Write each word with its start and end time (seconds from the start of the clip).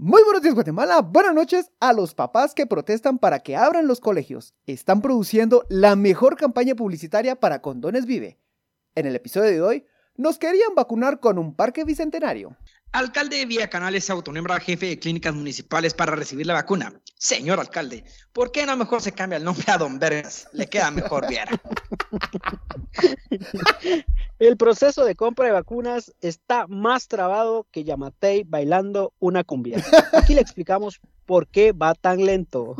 Muy 0.00 0.22
buenos 0.22 0.42
días 0.42 0.54
Guatemala, 0.54 1.00
buenas 1.00 1.34
noches 1.34 1.72
a 1.80 1.92
los 1.92 2.14
papás 2.14 2.54
que 2.54 2.68
protestan 2.68 3.18
para 3.18 3.40
que 3.40 3.56
abran 3.56 3.88
los 3.88 3.98
colegios. 3.98 4.54
Están 4.64 5.02
produciendo 5.02 5.66
la 5.68 5.96
mejor 5.96 6.36
campaña 6.36 6.76
publicitaria 6.76 7.40
para 7.40 7.62
Condones 7.62 8.06
Vive. 8.06 8.38
En 8.94 9.06
el 9.06 9.16
episodio 9.16 9.50
de 9.50 9.60
hoy, 9.60 9.86
nos 10.14 10.38
querían 10.38 10.76
vacunar 10.76 11.18
con 11.18 11.36
un 11.36 11.52
parque 11.52 11.82
bicentenario. 11.82 12.56
Alcalde 12.92 13.36
de 13.36 13.46
Vía 13.46 13.68
Canales 13.68 14.04
se 14.04 14.12
autonombra 14.12 14.58
jefe 14.60 14.86
de 14.86 14.98
clínicas 14.98 15.34
municipales 15.34 15.92
para 15.92 16.16
recibir 16.16 16.46
la 16.46 16.54
vacuna. 16.54 16.92
Señor 17.16 17.60
alcalde, 17.60 18.04
¿por 18.32 18.50
qué 18.50 18.64
no 18.64 18.76
mejor 18.76 19.02
se 19.02 19.12
cambia 19.12 19.36
el 19.36 19.44
nombre 19.44 19.64
a 19.68 19.76
Don 19.76 19.98
Vergas? 19.98 20.48
Le 20.52 20.68
queda 20.68 20.90
mejor 20.90 21.28
Viera. 21.28 21.50
El 24.38 24.56
proceso 24.56 25.04
de 25.04 25.16
compra 25.16 25.46
de 25.46 25.52
vacunas 25.52 26.14
está 26.20 26.68
más 26.68 27.08
trabado 27.08 27.66
que 27.72 27.82
Yamatei 27.82 28.44
bailando 28.44 29.12
una 29.18 29.42
cumbia. 29.42 29.84
Aquí 30.12 30.34
le 30.34 30.40
explicamos 30.40 31.00
por 31.26 31.48
qué 31.48 31.72
va 31.72 31.94
tan 31.94 32.24
lento. 32.24 32.76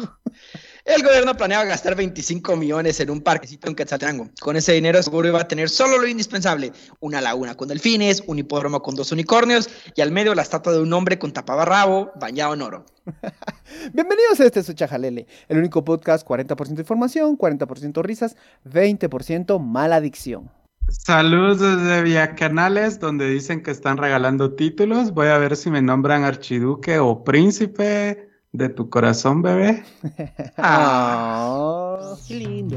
El 0.88 1.02
gobierno 1.02 1.36
planeaba 1.36 1.66
gastar 1.66 1.94
25 1.94 2.56
millones 2.56 2.98
en 2.98 3.10
un 3.10 3.20
parquecito 3.20 3.68
en 3.68 3.74
Quetzaltenango. 3.74 4.30
Con 4.40 4.56
ese 4.56 4.72
dinero 4.72 5.02
seguro 5.02 5.28
iba 5.28 5.38
a 5.38 5.46
tener 5.46 5.68
solo 5.68 5.98
lo 5.98 6.08
indispensable. 6.08 6.72
Una 7.00 7.20
laguna 7.20 7.54
con 7.56 7.68
delfines, 7.68 8.22
un 8.26 8.38
hipódromo 8.38 8.80
con 8.80 8.94
dos 8.94 9.12
unicornios 9.12 9.68
y 9.94 10.00
al 10.00 10.12
medio 10.12 10.34
la 10.34 10.40
estatua 10.40 10.72
de 10.72 10.80
un 10.80 10.90
hombre 10.94 11.18
con 11.18 11.30
tapabarrabo 11.30 12.12
bañado 12.18 12.54
en 12.54 12.62
oro. 12.62 12.86
Bienvenidos 13.92 14.40
a 14.40 14.46
este 14.46 14.62
su 14.62 14.72
Chajalele, 14.72 15.26
el 15.48 15.58
único 15.58 15.84
podcast 15.84 16.26
40% 16.26 16.78
información, 16.78 17.36
40% 17.36 18.02
risas, 18.02 18.34
20% 18.64 19.60
mala 19.60 19.96
adicción. 19.96 20.50
Saludos 20.88 21.60
desde 21.60 22.00
Vía 22.00 22.34
Canales, 22.34 22.98
donde 22.98 23.28
dicen 23.28 23.62
que 23.62 23.72
están 23.72 23.98
regalando 23.98 24.54
títulos. 24.54 25.12
Voy 25.12 25.26
a 25.26 25.36
ver 25.36 25.54
si 25.54 25.70
me 25.70 25.82
nombran 25.82 26.24
archiduque 26.24 26.98
o 26.98 27.24
príncipe 27.24 28.27
de 28.52 28.68
tu 28.68 28.88
corazón, 28.90 29.42
bebé. 29.42 29.84
Ah, 30.56 32.14
Qué 32.26 32.34
lindo. 32.34 32.76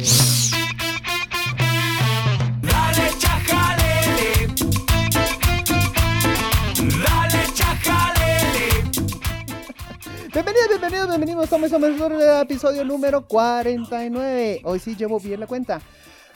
Bienvenidos, 10.33 10.69
bienvenidos, 10.69 11.07
bienvenidos. 11.09 11.49
Somos 11.49 11.69
somos 11.69 11.89
el 11.89 12.41
episodio 12.41 12.85
número 12.85 13.27
49. 13.27 14.61
Hoy 14.63 14.79
sí 14.79 14.95
llevo 14.95 15.19
bien 15.19 15.39
la 15.39 15.47
cuenta. 15.47 15.81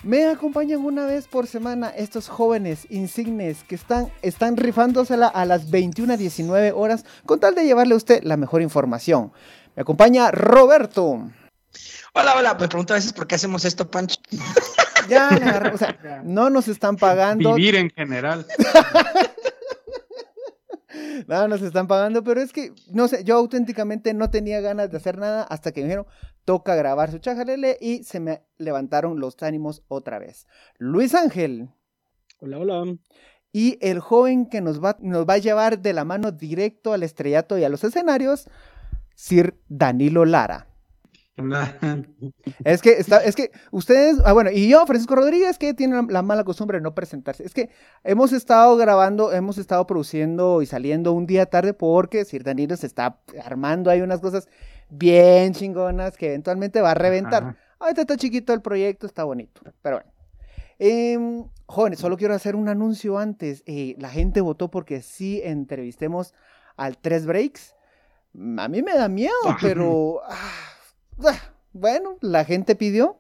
Me 0.04 0.28
acompañan 0.28 0.86
una 0.86 1.06
vez 1.06 1.28
por 1.28 1.48
semana 1.48 1.90
estos 1.90 2.28
jóvenes 2.28 2.88
insignes 2.90 3.64
que 3.64 3.76
están, 3.76 4.12
están 4.22 4.58
rifándosela 4.58 5.28
a 5.28 5.46
las 5.46 5.72
21 5.72 6.14
a 6.14 6.18
19 6.18 6.72
horas 6.74 7.06
con 7.26 7.40
tal 7.40 7.56
de 7.56 7.66
llevarle 7.66 7.94
a 7.94 7.98
usted 7.98 8.24
la 8.24 8.38
mejor 8.38 8.62
información. 8.62 9.32
Me 9.76 9.82
acompaña 9.82 10.32
Roberto. 10.32 11.30
Hola, 12.14 12.36
hola. 12.38 12.54
Me 12.54 12.68
pregunto 12.68 12.94
a 12.94 12.98
veces 12.98 13.14
por 13.14 13.28
qué 13.28 13.36
hacemos 13.36 13.66
esto, 13.66 13.90
Pancho. 13.90 14.20
Ya, 15.10 15.30
agarré, 15.30 15.74
o 15.74 15.78
sea, 15.78 16.22
no 16.24 16.50
nos 16.50 16.68
están 16.68 16.96
pagando. 16.96 17.54
Vivir 17.54 17.76
en 17.76 17.90
general. 17.90 18.46
No, 21.28 21.48
nos 21.48 21.62
están 21.62 21.88
pagando, 21.88 22.24
pero 22.24 22.42
es 22.42 22.52
que, 22.52 22.74
no 22.92 23.08
sé, 23.08 23.24
yo 23.24 23.36
auténticamente 23.38 24.14
no 24.14 24.30
tenía 24.30 24.62
ganas 24.62 24.92
de 24.92 24.98
hacer 24.98 25.18
nada 25.18 25.44
hasta 25.44 25.72
que 25.72 25.82
me 25.82 25.88
dijeron, 25.88 26.08
toca 26.46 26.76
grabar 26.76 27.12
su 27.12 27.20
chajalele 27.20 27.78
y 27.82 28.04
se 28.04 28.20
me 28.20 28.44
levantaron 28.58 29.20
los 29.20 29.42
ánimos 29.42 29.84
otra 29.88 30.20
vez. 30.20 30.48
Luis 30.78 31.16
Ángel 31.16 31.70
Hola, 32.40 32.60
hola. 32.60 32.98
y 33.52 33.78
el 33.82 34.00
joven 34.00 34.48
que 34.48 34.62
nos 34.62 34.84
va, 34.84 34.98
nos 35.00 35.26
va 35.26 35.36
a 35.36 35.40
llevar 35.40 35.80
de 35.80 35.94
la 35.94 36.06
mano 36.06 36.32
directo 36.32 36.94
al 36.94 37.04
estrellato 37.04 37.58
y 37.58 37.64
a 37.64 37.70
los 37.70 37.84
escenarios, 37.84 38.50
Sir 39.16 39.58
Danilo 39.70 40.26
Lara. 40.26 40.68
Es 42.64 42.82
que, 42.82 42.92
está, 42.92 43.24
es 43.24 43.36
que 43.36 43.52
ustedes, 43.72 44.18
ah, 44.26 44.34
bueno, 44.34 44.52
y 44.52 44.70
yo, 44.70 44.86
Francisco 44.86 45.16
Rodríguez, 45.16 45.58
que 45.58 45.74
tiene 45.74 45.96
la, 45.96 46.06
la 46.10 46.22
mala 46.22 46.44
costumbre 46.44 46.78
de 46.78 46.82
no 46.82 46.96
presentarse. 46.96 47.44
Es 47.44 47.54
que 47.54 47.70
hemos 48.04 48.32
estado 48.32 48.78
grabando, 48.78 49.34
hemos 49.34 49.58
estado 49.58 49.86
produciendo 49.86 50.62
y 50.62 50.66
saliendo 50.66 51.12
un 51.12 51.26
día 51.26 51.46
tarde 51.48 51.74
porque 51.74 52.24
Sir 52.24 52.44
Danilo 52.44 52.78
se 52.78 52.88
está 52.88 53.20
armando 53.44 53.92
hay 53.92 54.02
unas 54.02 54.22
cosas 54.22 54.48
bien 54.90 55.54
chingonas 55.54 56.18
que 56.18 56.28
eventualmente 56.28 56.82
va 56.82 56.92
a 56.92 56.96
reventar. 56.96 57.44
Ajá. 57.44 57.58
Ahorita 57.80 58.02
está 58.02 58.18
chiquito 58.18 58.54
el 58.54 58.62
proyecto, 58.62 59.06
está 59.06 59.24
bonito, 59.24 59.62
pero 59.82 59.98
bueno. 59.98 60.12
Em, 60.80 61.46
jóvenes, 61.66 62.00
solo 62.00 62.18
quiero 62.18 62.34
hacer 62.34 62.56
un 62.56 62.70
anuncio 62.70 63.18
antes. 63.18 63.64
Eh, 63.66 63.96
la 64.00 64.10
gente 64.10 64.42
votó 64.42 64.70
porque 64.70 65.02
sí 65.02 65.42
entrevistemos 65.44 66.34
al 66.78 66.98
Tres 66.98 67.26
Breaks. 67.26 67.76
A 68.58 68.68
mí 68.68 68.82
me 68.82 68.96
da 68.96 69.08
miedo, 69.08 69.34
pero 69.62 70.22
ah, 70.28 70.75
bueno, 71.74 72.18
la 72.22 72.46
gente 72.46 72.76
pidió. 72.76 73.18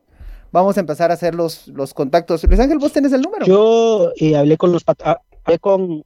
Vamos 0.51 0.77
a 0.77 0.79
empezar 0.79 1.11
a 1.11 1.15
hacer 1.15 1.35
los, 1.35 1.67
los 1.67 1.93
contactos. 1.93 2.43
Luis 2.45 2.59
Ángel, 2.59 2.77
vos 2.77 2.93
tenés 2.93 3.11
el 3.11 3.21
número. 3.21 3.45
Yo 3.45 4.11
eh, 4.17 4.37
hablé 4.37 4.57
con 4.57 4.71
los 4.71 4.83
pat- 4.83 5.01
ah, 5.03 5.19
hablé 5.43 5.59
con 5.59 6.03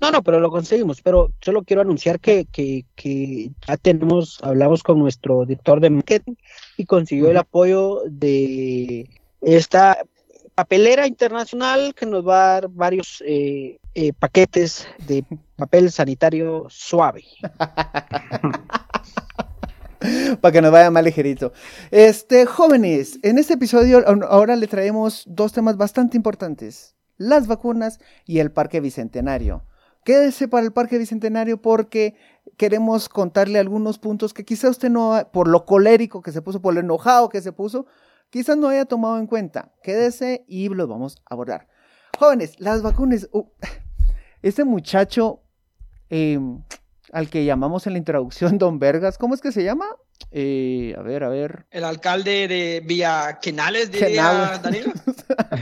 no, 0.00 0.10
no, 0.10 0.22
pero 0.22 0.40
lo 0.40 0.50
conseguimos. 0.50 1.00
Pero 1.02 1.32
solo 1.40 1.62
quiero 1.62 1.82
anunciar 1.82 2.20
que, 2.20 2.46
que, 2.50 2.84
que 2.94 3.50
ya 3.66 3.76
tenemos, 3.76 4.38
hablamos 4.42 4.82
con 4.82 4.98
nuestro 4.98 5.44
director 5.44 5.80
de 5.80 5.90
marketing 5.90 6.34
y 6.76 6.84
consiguió 6.86 7.30
el 7.30 7.36
apoyo 7.36 8.02
de 8.06 9.08
esta 9.42 9.98
papelera 10.54 11.06
internacional 11.06 11.94
que 11.94 12.06
nos 12.06 12.26
va 12.26 12.34
a 12.34 12.52
dar 12.60 12.68
varios 12.68 13.22
eh, 13.26 13.78
eh, 13.94 14.12
paquetes 14.18 14.86
de 15.06 15.24
papel 15.56 15.90
sanitario 15.90 16.66
suave. 16.70 17.24
Para 20.40 20.52
que 20.52 20.62
nos 20.62 20.72
vaya 20.72 20.90
más 20.90 21.04
ligerito. 21.04 21.52
Este, 21.90 22.46
jóvenes, 22.46 23.18
en 23.22 23.38
este 23.38 23.54
episodio 23.54 24.04
ahora 24.28 24.56
le 24.56 24.66
traemos 24.66 25.24
dos 25.26 25.52
temas 25.52 25.76
bastante 25.76 26.16
importantes. 26.16 26.94
Las 27.16 27.46
vacunas 27.46 27.98
y 28.26 28.40
el 28.40 28.52
Parque 28.52 28.80
Bicentenario. 28.80 29.64
Quédese 30.04 30.46
para 30.46 30.64
el 30.64 30.72
Parque 30.72 30.98
Bicentenario 30.98 31.60
porque 31.60 32.14
queremos 32.56 33.08
contarle 33.08 33.58
algunos 33.58 33.98
puntos 33.98 34.32
que 34.32 34.44
quizá 34.44 34.68
usted 34.68 34.88
no, 34.88 35.28
por 35.32 35.48
lo 35.48 35.64
colérico 35.64 36.22
que 36.22 36.30
se 36.30 36.42
puso, 36.42 36.62
por 36.62 36.74
lo 36.74 36.80
enojado 36.80 37.28
que 37.28 37.40
se 37.40 37.52
puso, 37.52 37.86
quizás 38.30 38.56
no 38.56 38.68
haya 38.68 38.84
tomado 38.84 39.18
en 39.18 39.26
cuenta. 39.26 39.72
Quédese 39.82 40.44
y 40.46 40.68
los 40.68 40.88
vamos 40.88 41.22
a 41.28 41.34
abordar. 41.34 41.66
Jóvenes, 42.18 42.54
las 42.60 42.82
vacunas. 42.82 43.28
uh, 43.32 43.46
este 44.42 44.64
muchacho 44.64 45.40
eh, 46.08 46.38
al 47.12 47.30
que 47.30 47.44
llamamos 47.44 47.86
en 47.86 47.94
la 47.94 47.98
introducción 47.98 48.58
Don 48.58 48.78
Vergas, 48.78 49.18
¿cómo 49.18 49.34
es 49.34 49.40
que 49.40 49.52
se 49.52 49.64
llama? 49.64 49.86
Eh, 50.30 50.94
a 50.98 51.02
ver, 51.02 51.24
a 51.24 51.28
ver. 51.28 51.66
El 51.70 51.84
alcalde 51.84 52.48
de 52.48 52.82
Vía 52.84 53.38
Canales, 53.42 53.90
diría 53.90 54.16
Canales. 54.16 54.62
Danilo. 54.62 54.92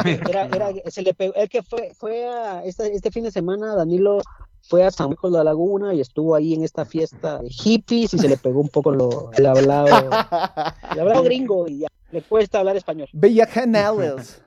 Era, 0.28 0.44
era, 0.46 0.68
se 0.90 1.02
le 1.02 1.14
pegó, 1.14 1.34
el 1.34 1.48
que 1.48 1.62
fue, 1.62 1.92
fue 1.94 2.26
a 2.26 2.62
este, 2.64 2.94
este 2.94 3.10
fin 3.10 3.24
de 3.24 3.30
semana, 3.30 3.74
Danilo 3.74 4.20
fue 4.60 4.84
a 4.84 4.90
San 4.90 5.08
Marcos 5.08 5.32
de 5.32 5.38
la 5.38 5.44
Laguna 5.44 5.94
y 5.94 6.00
estuvo 6.00 6.34
ahí 6.34 6.54
en 6.54 6.64
esta 6.64 6.84
fiesta 6.84 7.38
de 7.38 7.48
hippies 7.48 8.14
y 8.14 8.18
se 8.18 8.28
le 8.28 8.36
pegó 8.36 8.60
un 8.60 8.68
poco 8.68 8.90
lo, 8.90 9.30
el 9.32 9.46
hablado, 9.46 9.86
el 9.86 11.00
hablado 11.00 11.22
gringo 11.24 11.66
y 11.68 11.80
ya 11.80 11.88
le 12.10 12.22
cuesta 12.22 12.60
hablar 12.60 12.76
español. 12.76 13.08
Bella 13.12 13.46
Canales. 13.46 14.42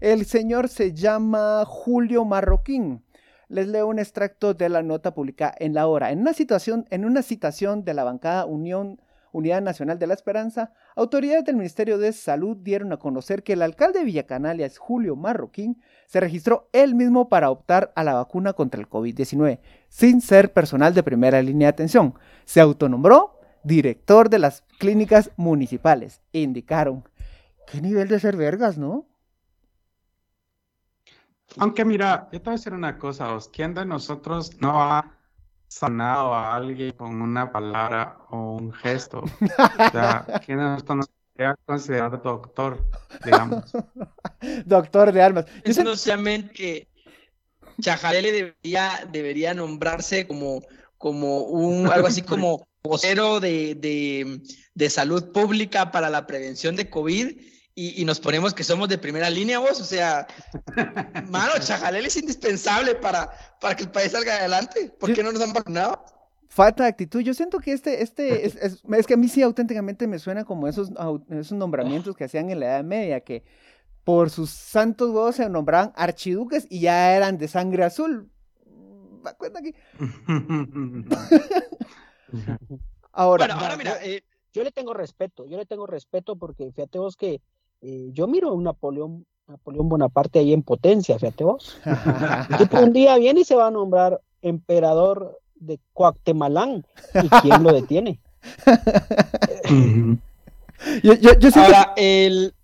El 0.00 0.26
señor 0.26 0.68
se 0.68 0.94
llama 0.94 1.64
Julio 1.66 2.24
Marroquín. 2.24 3.04
Les 3.48 3.66
leo 3.66 3.86
un 3.86 3.98
extracto 3.98 4.52
de 4.52 4.68
la 4.68 4.82
nota 4.82 5.14
publicada 5.14 5.54
en 5.58 5.72
La 5.72 5.86
Hora. 5.86 6.12
En 6.12 6.20
una, 6.20 6.34
situación, 6.34 6.84
en 6.90 7.06
una 7.06 7.22
citación 7.22 7.82
de 7.84 7.94
la 7.94 8.04
bancada 8.04 8.44
Unión, 8.44 9.00
Unidad 9.32 9.62
Nacional 9.62 9.98
de 9.98 10.06
la 10.06 10.14
Esperanza, 10.14 10.72
autoridades 10.96 11.44
del 11.44 11.56
Ministerio 11.56 11.96
de 11.96 12.12
Salud 12.12 12.58
dieron 12.58 12.92
a 12.92 12.98
conocer 12.98 13.42
que 13.42 13.54
el 13.54 13.62
alcalde 13.62 14.00
de 14.00 14.04
Villacanalias, 14.04 14.76
Julio 14.76 15.16
Marroquín, 15.16 15.80
se 16.06 16.20
registró 16.20 16.68
él 16.72 16.94
mismo 16.94 17.30
para 17.30 17.50
optar 17.50 17.92
a 17.96 18.04
la 18.04 18.14
vacuna 18.14 18.52
contra 18.52 18.80
el 18.80 18.88
COVID-19, 18.88 19.60
sin 19.88 20.20
ser 20.20 20.52
personal 20.52 20.92
de 20.92 21.02
primera 21.02 21.40
línea 21.40 21.66
de 21.66 21.70
atención. 21.70 22.14
Se 22.44 22.60
autonombró 22.60 23.38
director 23.62 24.28
de 24.28 24.38
las 24.38 24.62
clínicas 24.78 25.30
municipales. 25.36 26.20
Indicaron. 26.32 27.04
¿Qué 27.66 27.80
nivel 27.80 28.08
de 28.08 28.20
ser 28.20 28.36
vergas, 28.36 28.78
no? 28.78 29.07
Aunque 31.56 31.84
mira, 31.84 32.28
yo 32.32 32.38
te 32.40 32.44
voy 32.44 32.54
a 32.54 32.56
decir 32.58 32.72
una 32.72 32.98
cosa, 32.98 33.32
Os, 33.34 33.48
¿quién 33.48 33.74
de 33.74 33.84
nosotros 33.84 34.60
no 34.60 34.82
ha 34.82 35.14
sanado 35.66 36.34
a 36.34 36.54
alguien 36.54 36.92
con 36.92 37.20
una 37.20 37.50
palabra 37.52 38.18
o 38.30 38.54
un 38.56 38.72
gesto? 38.72 39.20
O 39.20 39.90
sea, 39.92 40.24
¿quién 40.46 40.58
de 40.58 40.64
nosotros 40.64 40.96
no 40.98 41.02
se 41.36 41.44
ha 41.44 41.56
considerado 41.66 42.16
doctor, 42.18 42.84
digamos? 43.24 43.72
Doctor 44.66 45.12
de 45.12 45.22
armas. 45.22 45.46
Yo 45.64 45.72
sé- 45.74 45.84
No 45.84 45.96
solamente 45.96 46.52
que 46.52 46.88
Chajalele 47.80 48.32
debería, 48.32 49.08
debería 49.10 49.54
nombrarse 49.54 50.26
como, 50.26 50.62
como 50.96 51.42
un, 51.42 51.86
algo 51.90 52.06
así 52.08 52.22
como 52.22 52.66
vocero 52.82 53.40
de, 53.40 53.74
de, 53.74 54.40
de 54.74 54.90
salud 54.90 55.32
pública 55.32 55.90
para 55.90 56.08
la 56.10 56.26
prevención 56.26 56.76
de 56.76 56.88
COVID 56.88 57.36
y, 57.80 58.02
y 58.02 58.04
nos 58.04 58.18
ponemos 58.20 58.54
que 58.54 58.64
somos 58.64 58.88
de 58.88 58.98
primera 58.98 59.30
línea, 59.30 59.58
vos. 59.60 59.80
O 59.80 59.84
sea, 59.84 60.26
mano, 61.28 61.52
Chajalel 61.60 62.06
es 62.06 62.16
indispensable 62.16 62.94
para, 62.96 63.30
para 63.60 63.76
que 63.76 63.84
el 63.84 63.90
país 63.90 64.12
salga 64.12 64.36
adelante. 64.36 64.90
¿Por 64.98 65.12
qué 65.12 65.22
no 65.22 65.30
nos 65.32 65.42
han 65.42 65.52
vacunado? 65.52 66.04
Falta 66.48 66.82
de 66.84 66.88
actitud. 66.88 67.20
Yo 67.20 67.34
siento 67.34 67.58
que 67.60 67.72
este, 67.72 68.02
este, 68.02 68.46
es, 68.46 68.56
es- 68.56 68.82
es 68.90 69.06
que 69.06 69.14
a 69.14 69.16
mí 69.18 69.28
sí 69.28 69.42
auténticamente 69.42 70.06
me 70.06 70.18
suena 70.18 70.44
como 70.44 70.66
esos, 70.66 70.90
esos 71.30 71.52
nombramientos 71.56 72.16
que 72.16 72.24
hacían 72.24 72.50
en 72.50 72.60
la 72.60 72.66
Edad 72.66 72.84
Media, 72.84 73.20
que 73.20 73.44
por 74.02 74.30
sus 74.30 74.50
santos 74.50 75.10
huevos 75.10 75.36
se 75.36 75.48
nombraban 75.48 75.92
archiduques 75.94 76.66
y 76.70 76.80
ya 76.80 77.14
eran 77.14 77.36
de 77.38 77.46
sangre 77.48 77.84
azul. 77.84 78.30
¿Me 79.22 79.32
cuenta 79.34 79.60
aquí? 79.60 79.74
Ahora, 83.12 83.46
Bueno, 83.46 83.60
ahora 83.60 83.76
mira, 83.76 83.98
eh, 84.04 84.22
Yo 84.52 84.62
le 84.64 84.70
tengo 84.72 84.94
respeto, 84.94 85.46
yo 85.46 85.56
le 85.58 85.66
tengo 85.66 85.86
respeto 85.86 86.36
porque 86.36 86.70
fíjate 86.72 86.98
vos 86.98 87.16
que 87.16 87.40
eh, 87.80 88.10
yo 88.12 88.26
miro 88.26 88.48
a 88.48 88.52
un 88.52 88.64
Napoleón, 88.64 89.26
Napoleón 89.46 89.88
Bonaparte 89.88 90.38
ahí 90.38 90.52
en 90.52 90.62
potencia, 90.62 91.18
fíjate 91.18 91.44
vos. 91.44 91.78
El 92.50 92.58
tipo 92.58 92.80
un 92.80 92.92
día 92.92 93.16
viene 93.16 93.40
y 93.40 93.44
se 93.44 93.54
va 93.54 93.68
a 93.68 93.70
nombrar 93.70 94.20
emperador 94.42 95.38
de 95.54 95.80
Coactemalán. 95.92 96.84
¿Y 97.22 97.28
quién 97.40 97.62
lo 97.62 97.72
detiene? 97.72 98.20
yo, 101.02 101.14
yo, 101.14 101.38
yo 101.38 101.50
siento 101.50 101.60
ahora 101.60 101.92
el. 101.96 102.54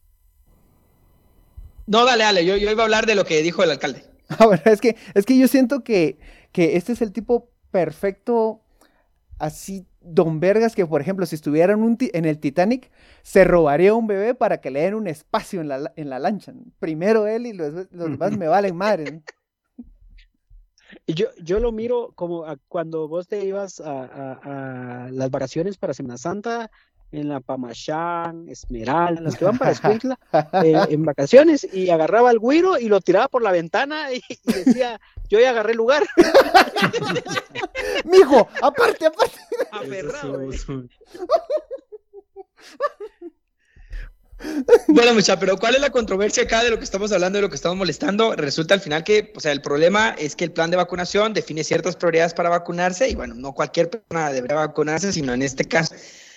No, 1.86 2.04
dale, 2.04 2.24
dale. 2.24 2.46
Yo, 2.46 2.56
yo 2.56 2.70
iba 2.70 2.82
a 2.82 2.84
hablar 2.84 3.06
de 3.06 3.14
lo 3.14 3.24
que 3.24 3.42
dijo 3.42 3.62
el 3.62 3.70
alcalde. 3.70 4.04
Ah, 4.38 4.46
bueno, 4.46 4.62
es 4.64 4.80
que, 4.80 4.96
es 5.12 5.26
que 5.26 5.38
yo 5.38 5.46
siento 5.48 5.84
que, 5.84 6.18
que 6.50 6.76
este 6.76 6.92
es 6.92 7.02
el 7.02 7.12
tipo 7.12 7.50
perfecto, 7.70 8.62
así, 9.38 9.86
don 10.04 10.40
Vergas, 10.40 10.74
que 10.74 10.86
por 10.86 11.00
ejemplo, 11.00 11.26
si 11.26 11.34
estuviera 11.34 11.72
en, 11.72 12.24
el 12.24 12.38
Titanic, 12.38 12.90
se 13.22 13.44
robaría 13.44 13.94
un 13.94 14.06
bebé 14.06 14.34
para 14.34 14.60
que 14.60 14.70
le 14.70 14.82
den 14.82 14.94
un 14.94 15.06
espacio 15.06 15.60
en 15.60 15.68
la, 15.68 15.92
en 15.96 16.10
la 16.10 16.18
lancha. 16.18 16.52
Primero 16.78 17.26
él 17.26 17.46
y 17.46 17.52
los, 17.52 17.90
demás 17.90 18.36
me 18.36 18.46
valen 18.46 18.76
madre. 18.76 19.22
yo, 21.06 21.26
yo 21.42 21.58
lo 21.58 21.72
miro 21.72 22.12
como 22.14 22.44
a 22.44 22.56
cuando 22.68 23.08
vos 23.08 23.26
te 23.26 23.44
ibas 23.44 23.80
a- 23.80 25.04
a 25.06 25.10
las 25.10 25.30
vacaciones 25.30 25.78
para 25.78 25.94
Semana 25.94 26.18
Santa 26.18 26.70
en 27.12 27.28
la 27.28 27.40
Pamachán, 27.40 28.48
Esmeralda, 28.48 29.20
las 29.20 29.36
que 29.36 29.44
van 29.44 29.58
para 29.58 29.70
Escuintla, 29.72 30.18
eh, 30.64 30.74
en 30.88 31.04
vacaciones, 31.04 31.66
y 31.72 31.90
agarraba 31.90 32.30
al 32.30 32.38
güiro 32.38 32.78
y 32.78 32.88
lo 32.88 33.00
tiraba 33.00 33.28
por 33.28 33.42
la 33.42 33.52
ventana 33.52 34.12
y, 34.12 34.22
y 34.28 34.52
decía, 34.52 35.00
yo 35.28 35.40
ya 35.40 35.50
agarré 35.50 35.74
lugar. 35.74 36.04
Mijo, 38.04 38.48
aparte, 38.62 39.06
aparte. 39.06 39.38
Aferrado. 39.70 40.48
Bueno, 44.88 45.14
mucha, 45.14 45.38
pero 45.38 45.56
¿cuál 45.56 45.74
es 45.74 45.80
la 45.80 45.90
controversia 45.90 46.42
acá 46.42 46.62
de 46.62 46.70
lo 46.70 46.78
que 46.78 46.84
estamos 46.84 47.10
hablando, 47.12 47.38
de 47.38 47.42
lo 47.42 47.48
que 47.48 47.56
estamos 47.56 47.78
molestando? 47.78 48.34
Resulta 48.36 48.74
al 48.74 48.80
final 48.80 49.04
que, 49.04 49.32
o 49.34 49.40
sea, 49.40 49.52
el 49.52 49.62
problema 49.62 50.10
es 50.18 50.36
que 50.36 50.44
el 50.44 50.52
plan 50.52 50.70
de 50.70 50.76
vacunación 50.76 51.32
define 51.32 51.64
ciertas 51.64 51.96
prioridades 51.96 52.34
para 52.34 52.50
vacunarse 52.50 53.08
y 53.08 53.14
bueno, 53.14 53.34
no 53.34 53.54
cualquier 53.54 53.90
persona 53.90 54.32
debería 54.32 54.56
vacunarse, 54.56 55.12
sino 55.12 55.32
en 55.32 55.42
este 55.42 55.64
caso, 55.64 55.94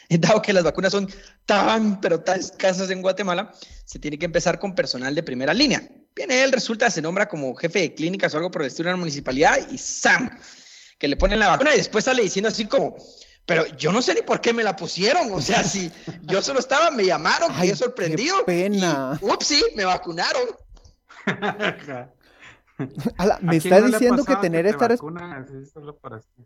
dado 0.19 0.41
que 0.41 0.53
las 0.53 0.63
vacunas 0.63 0.91
son 0.91 1.09
tan, 1.45 1.99
pero 2.01 2.21
tan 2.21 2.39
escasas 2.39 2.89
en 2.89 3.01
Guatemala, 3.01 3.51
se 3.85 3.99
tiene 3.99 4.17
que 4.17 4.25
empezar 4.25 4.59
con 4.59 4.75
personal 4.75 5.13
de 5.13 5.23
primera 5.23 5.53
línea. 5.53 5.81
Viene 6.15 6.43
él, 6.43 6.51
resulta, 6.51 6.89
se 6.89 7.01
nombra 7.01 7.27
como 7.27 7.55
jefe 7.55 7.79
de 7.79 7.93
clínicas 7.93 8.33
o 8.33 8.37
algo 8.37 8.51
por 8.51 8.61
el 8.63 8.69
estilo 8.69 8.89
en 8.89 8.93
la 8.93 8.99
municipalidad 8.99 9.59
y 9.69 9.77
¡sam! 9.77 10.29
Que 10.97 11.07
le 11.07 11.15
ponen 11.15 11.39
la 11.39 11.49
vacuna 11.49 11.73
y 11.73 11.77
después 11.77 12.05
sale 12.05 12.23
diciendo 12.23 12.49
así 12.49 12.65
como, 12.65 12.97
pero 13.45 13.65
yo 13.77 13.91
no 13.91 14.01
sé 14.01 14.15
ni 14.15 14.21
por 14.23 14.41
qué 14.41 14.51
me 14.51 14.63
la 14.63 14.75
pusieron. 14.75 15.31
O 15.31 15.41
sea, 15.41 15.63
si 15.63 15.91
yo 16.23 16.41
solo 16.41 16.59
estaba, 16.59 16.91
me 16.91 17.05
llamaron, 17.05 17.51
Ay, 17.53 17.67
quedé 17.67 17.77
sorprendido. 17.77 18.37
qué 18.39 18.43
pena. 18.45 19.19
y, 19.21 19.25
Upsi, 19.25 19.63
me 19.75 19.85
vacunaron. 19.85 20.41
Ala, 23.17 23.39
me 23.41 23.57
¿A 23.57 23.59
quién 23.59 23.73
está 23.73 23.79
no 23.79 23.87
diciendo 23.87 24.25
que 24.25 24.35
tener 24.37 24.65
te 24.65 24.71
esta 24.71 24.87
vacunan 24.87 25.31
así 25.43 25.65
solo 25.65 25.97
para 25.97 26.21
sí? 26.21 26.45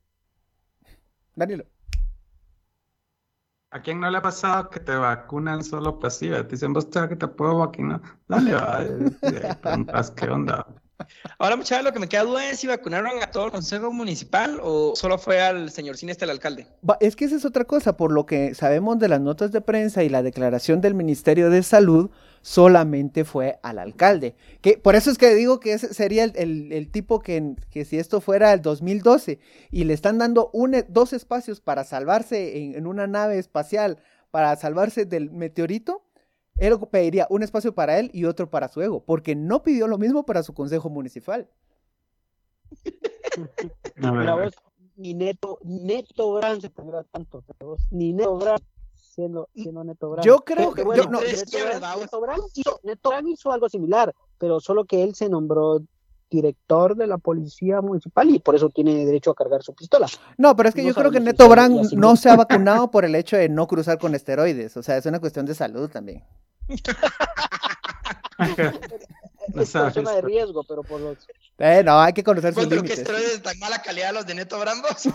¿A 3.74 3.82
quién 3.82 4.02
no 4.02 4.10
le 4.12 4.18
ha 4.18 4.22
pasado 4.22 4.70
que 4.70 4.82
te 4.82 4.94
vacunan 4.96 5.64
solo 5.64 5.98
pasiva? 5.98 6.44
Te 6.44 6.56
dicen, 6.56 6.74
vos 6.74 6.90
te, 6.90 7.08
que 7.08 7.16
te 7.16 7.28
puedo 7.28 7.60
vacunar. 7.60 8.02
Dale, 8.28 8.54
va. 8.54 8.84
¿qué 10.16 10.30
onda? 10.30 10.68
Ahora, 11.38 11.56
muchachos, 11.56 11.84
lo 11.84 11.94
que 11.94 12.00
me 12.00 12.08
queda 12.10 12.24
duda 12.24 12.50
es 12.50 12.60
si 12.60 12.68
vacunaron 12.68 13.22
a 13.22 13.32
todo 13.32 13.46
el 13.46 13.52
consejo 13.52 13.92
municipal 13.92 14.60
o 14.62 14.94
solo 14.96 15.18
fue 15.18 15.42
al 15.42 15.72
señor 15.72 15.98
Sineste, 15.98 16.26
el 16.26 16.32
alcalde. 16.32 16.68
Es 17.00 17.16
que 17.16 17.26
esa 17.26 17.36
es 17.36 17.46
otra 17.46 17.66
cosa, 17.66 17.98
por 17.98 18.12
lo 18.12 18.26
que 18.26 18.54
sabemos 18.56 19.00
de 19.00 19.08
las 19.08 19.22
notas 19.22 19.52
de 19.52 19.62
prensa 19.62 20.04
y 20.04 20.10
la 20.10 20.24
declaración 20.24 20.82
del 20.82 20.94
Ministerio 20.96 21.50
de 21.50 21.64
Salud, 21.64 22.10
solamente 22.42 23.24
fue 23.24 23.60
al 23.64 23.80
alcalde. 23.80 24.36
Que, 24.62 24.78
por 24.78 24.96
eso 24.96 25.12
es 25.12 25.18
que 25.18 25.34
digo 25.36 25.60
que 25.60 25.74
ese 25.74 25.94
sería 25.94 26.24
el, 26.24 26.72
el- 26.72 26.92
tipo 26.92 27.20
que, 27.20 27.56
que 27.70 27.86
si 27.86 27.98
esto 27.98 28.20
fuera 28.22 28.52
el 28.54 28.62
2012 28.62 29.40
y 29.72 29.84
le 29.86 29.94
están 29.94 30.18
dando 30.18 30.50
un, 30.54 30.84
dos 30.90 31.14
espacios 31.14 31.62
para 31.62 31.84
salvarse 31.84 32.76
en 32.76 32.88
una 32.88 33.08
nave 33.08 33.38
espacial, 33.38 33.98
para 34.32 34.56
salvarse 34.56 35.06
del 35.06 35.30
meteorito, 35.32 36.04
él 36.58 36.78
pediría 36.92 37.28
un 37.30 37.44
espacio 37.44 37.74
para 37.74 37.98
él 38.00 38.10
y 38.14 38.26
otro 38.26 38.50
para 38.50 38.68
su 38.68 38.82
ego, 38.82 39.04
porque 39.04 39.36
no 39.36 39.64
pidió 39.64 39.88
lo 39.88 39.98
mismo 39.98 40.26
para 40.26 40.44
su 40.44 40.54
consejo 40.54 40.90
municipal. 40.90 41.50
A 44.04 44.12
ver, 44.12 44.20
Mira 44.20 44.34
a 44.34 44.36
ver. 44.36 44.46
vos, 44.46 44.56
ni 44.96 45.14
Neto, 45.14 45.60
Neto 45.64 46.34
Brand 46.34 46.62
se 46.62 46.70
tendrá 46.70 47.04
tanto, 47.04 47.44
pero 47.58 47.78
ni 47.90 48.14
Neto 48.14 48.38
Brand 48.38 48.62
siendo, 48.96 49.50
siendo 49.56 49.84
Neto 49.84 50.10
Brand. 50.10 50.26
Yo 50.26 50.40
creo 50.40 50.74
que- 50.74 50.84
bueno, 50.84 51.04
yo 51.04 51.10
no- 51.10 51.20
Neto, 51.20 51.30
Tres 51.32 51.44
quiebres, 51.50 51.80
Brand, 51.80 51.82
vamos. 51.84 52.02
Neto 52.04 52.22
Brand 52.22 52.44
hizo, 52.56 52.80
Neto 52.84 53.10
Brand 53.10 53.28
hizo 53.28 53.52
algo 53.52 53.70
similar, 53.70 54.14
pero 54.38 54.60
solo 54.60 54.86
que 54.86 55.04
él 55.04 55.16
se 55.16 55.30
nombró 55.30 55.82
director 56.32 56.96
de 56.96 57.06
la 57.06 57.18
policía 57.20 57.82
municipal 57.82 58.30
y 58.30 58.40
por 58.40 58.56
eso 58.56 58.70
tiene 58.70 59.06
derecho 59.06 59.32
a 59.32 59.36
cargar 59.36 59.62
su 59.62 59.76
pistola. 59.76 60.08
No, 60.38 60.56
pero 60.56 60.70
es 60.70 60.76
que 60.76 60.82
No 60.82 60.88
yo 60.88 60.96
creo 60.96 61.12
que 61.12 61.20
Neto 61.20 61.48
Brand 61.50 61.92
no 61.94 62.16
se 62.16 62.30
ha 62.30 62.36
vacunado 62.36 62.90
por 62.92 63.06
el 63.06 63.14
hecho 63.14 63.38
de 63.38 63.50
no 63.50 63.68
cruzar 63.68 64.00
con 64.00 64.16
esteroides. 64.16 64.78
O 64.78 64.82
sea, 64.84 64.98
es 64.98 65.06
una 65.06 65.20
cuestión 65.20 65.46
de 65.46 65.54
salud 65.54 65.90
también. 65.90 66.24
No 69.54 69.64
es 69.64 69.70
sabes, 69.70 69.94
persona 69.94 70.16
de 70.16 70.22
riesgo, 70.22 70.64
pero 70.64 70.82
por 70.84 71.00
los... 71.02 71.18
Eh, 71.58 71.84
no, 71.84 72.00
hay 72.00 72.14
que 72.14 72.24
conocer 72.24 72.54
sus 72.54 72.64
Contra 72.64 72.78
que 72.78 72.84
límites. 72.84 73.00
esteroides 73.00 73.34
de 73.34 73.40
tan 73.40 73.60
mala 73.60 73.82
calidad 73.82 74.14
los 74.14 74.26
de 74.26 74.36
Neto 74.36 74.58
Brambos. 74.60 75.04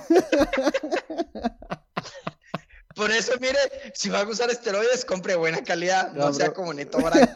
Por 2.94 3.10
eso, 3.10 3.32
mire, 3.40 3.58
si 3.92 4.08
va 4.08 4.20
a 4.20 4.26
usar 4.26 4.48
esteroides, 4.50 5.04
compre 5.04 5.34
buena 5.36 5.62
calidad, 5.62 6.12
no, 6.12 6.26
No, 6.26 6.32
sea 6.32 6.54
como 6.54 6.72
Neto 6.72 6.96
Brand. 6.96 7.28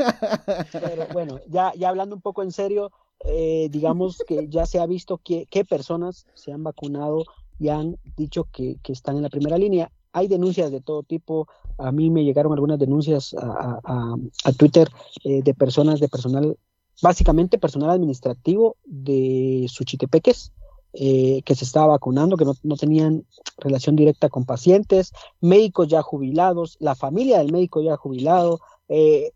Pero 0.73 1.06
bueno, 1.12 1.38
ya, 1.49 1.73
ya 1.77 1.91
hablando 1.91 2.15
un 2.17 2.23
poco 2.23 2.43
en 2.43 2.50
serio, 2.50 2.91
eh, 3.25 3.69
digamos 3.70 4.22
que 4.26 4.49
ya 4.49 4.67
se 4.67 4.78
ha 4.78 4.87
visto 4.87 5.19
que, 5.19 5.46
qué 5.50 5.64
personas 5.64 6.26
se 6.34 6.52
han 6.52 6.62
vacunado 6.62 7.25
y 7.58 7.69
han 7.69 7.99
dicho 8.17 8.49
que, 8.50 8.78
están 8.88 9.17
en 9.17 9.22
la 9.22 9.29
primera 9.29 9.58
línea. 9.58 9.93
Hay 10.12 10.27
denuncias 10.27 10.70
de 10.70 10.81
todo 10.81 11.03
tipo. 11.03 11.46
A 11.79 11.93
mí 11.93 12.10
me 12.10 12.24
llegaron 12.24 12.53
algunas 12.53 12.79
denuncias 12.79 13.34
a 13.39 14.53
Twitter 14.56 14.89
eh, 15.24 15.43
de 15.43 15.55
personas, 15.55 16.00
de 16.00 16.08
personal, 16.08 16.56
básicamente 17.03 17.58
personal 17.58 17.91
administrativo 17.91 18.77
de 18.84 19.67
Suchitepeques, 19.69 20.53
eh, 20.93 21.43
que 21.44 21.55
se 21.55 21.65
estaba 21.65 21.89
vacunando, 21.89 22.36
que 22.36 22.44
no, 22.44 22.55
no 22.65 22.77
tenían 22.77 23.24
relación 23.58 23.94
directa 23.94 24.29
con 24.29 24.44
pacientes, 24.44 25.12
médicos 25.41 25.86
ya 25.86 26.03
jubilados, 26.03 26.77
la 26.81 26.96
familia 26.96 27.39
del 27.39 27.53
médico 27.53 27.81
ya 27.81 27.96
jubilado, 27.96 28.60
eh, 28.89 29.31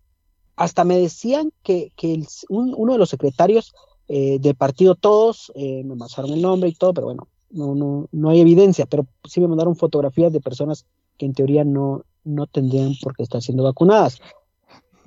hasta 0.57 0.85
me 0.85 0.99
decían 0.99 1.53
que, 1.63 1.93
que 1.97 2.15
el- 2.15 2.27
un- 2.49 2.75
uno 2.77 2.93
de 2.93 2.99
los 2.99 3.11
secretarios 3.11 3.75
eh, 4.09 4.39
del 4.39 4.55
partido 4.55 4.95
Todos, 4.95 5.51
eh, 5.55 5.83
me 5.85 5.97
pasaron 5.97 6.33
el 6.33 6.43
nombre 6.43 6.69
y 6.69 6.75
todo, 6.75 6.93
pero 6.93 7.07
bueno, 7.07 7.29
no, 7.51 7.75
no, 7.75 8.09
no 8.13 8.31
hay 8.31 8.41
evidencia, 8.41 8.85
pero 8.87 9.07
sí 9.25 9.41
me 9.41 9.49
mandaron 9.49 9.77
fotografías 9.77 10.33
de 10.33 10.41
personas 10.41 10.85
que 11.17 11.25
en 11.27 11.33
teoría 11.33 11.65
no, 11.65 12.03
no 12.25 12.47
tendrían 12.47 12.93
por 13.03 13.17
qué 13.17 13.23
estar 13.23 13.41
siendo 13.41 13.63
vacunadas. 13.65 14.19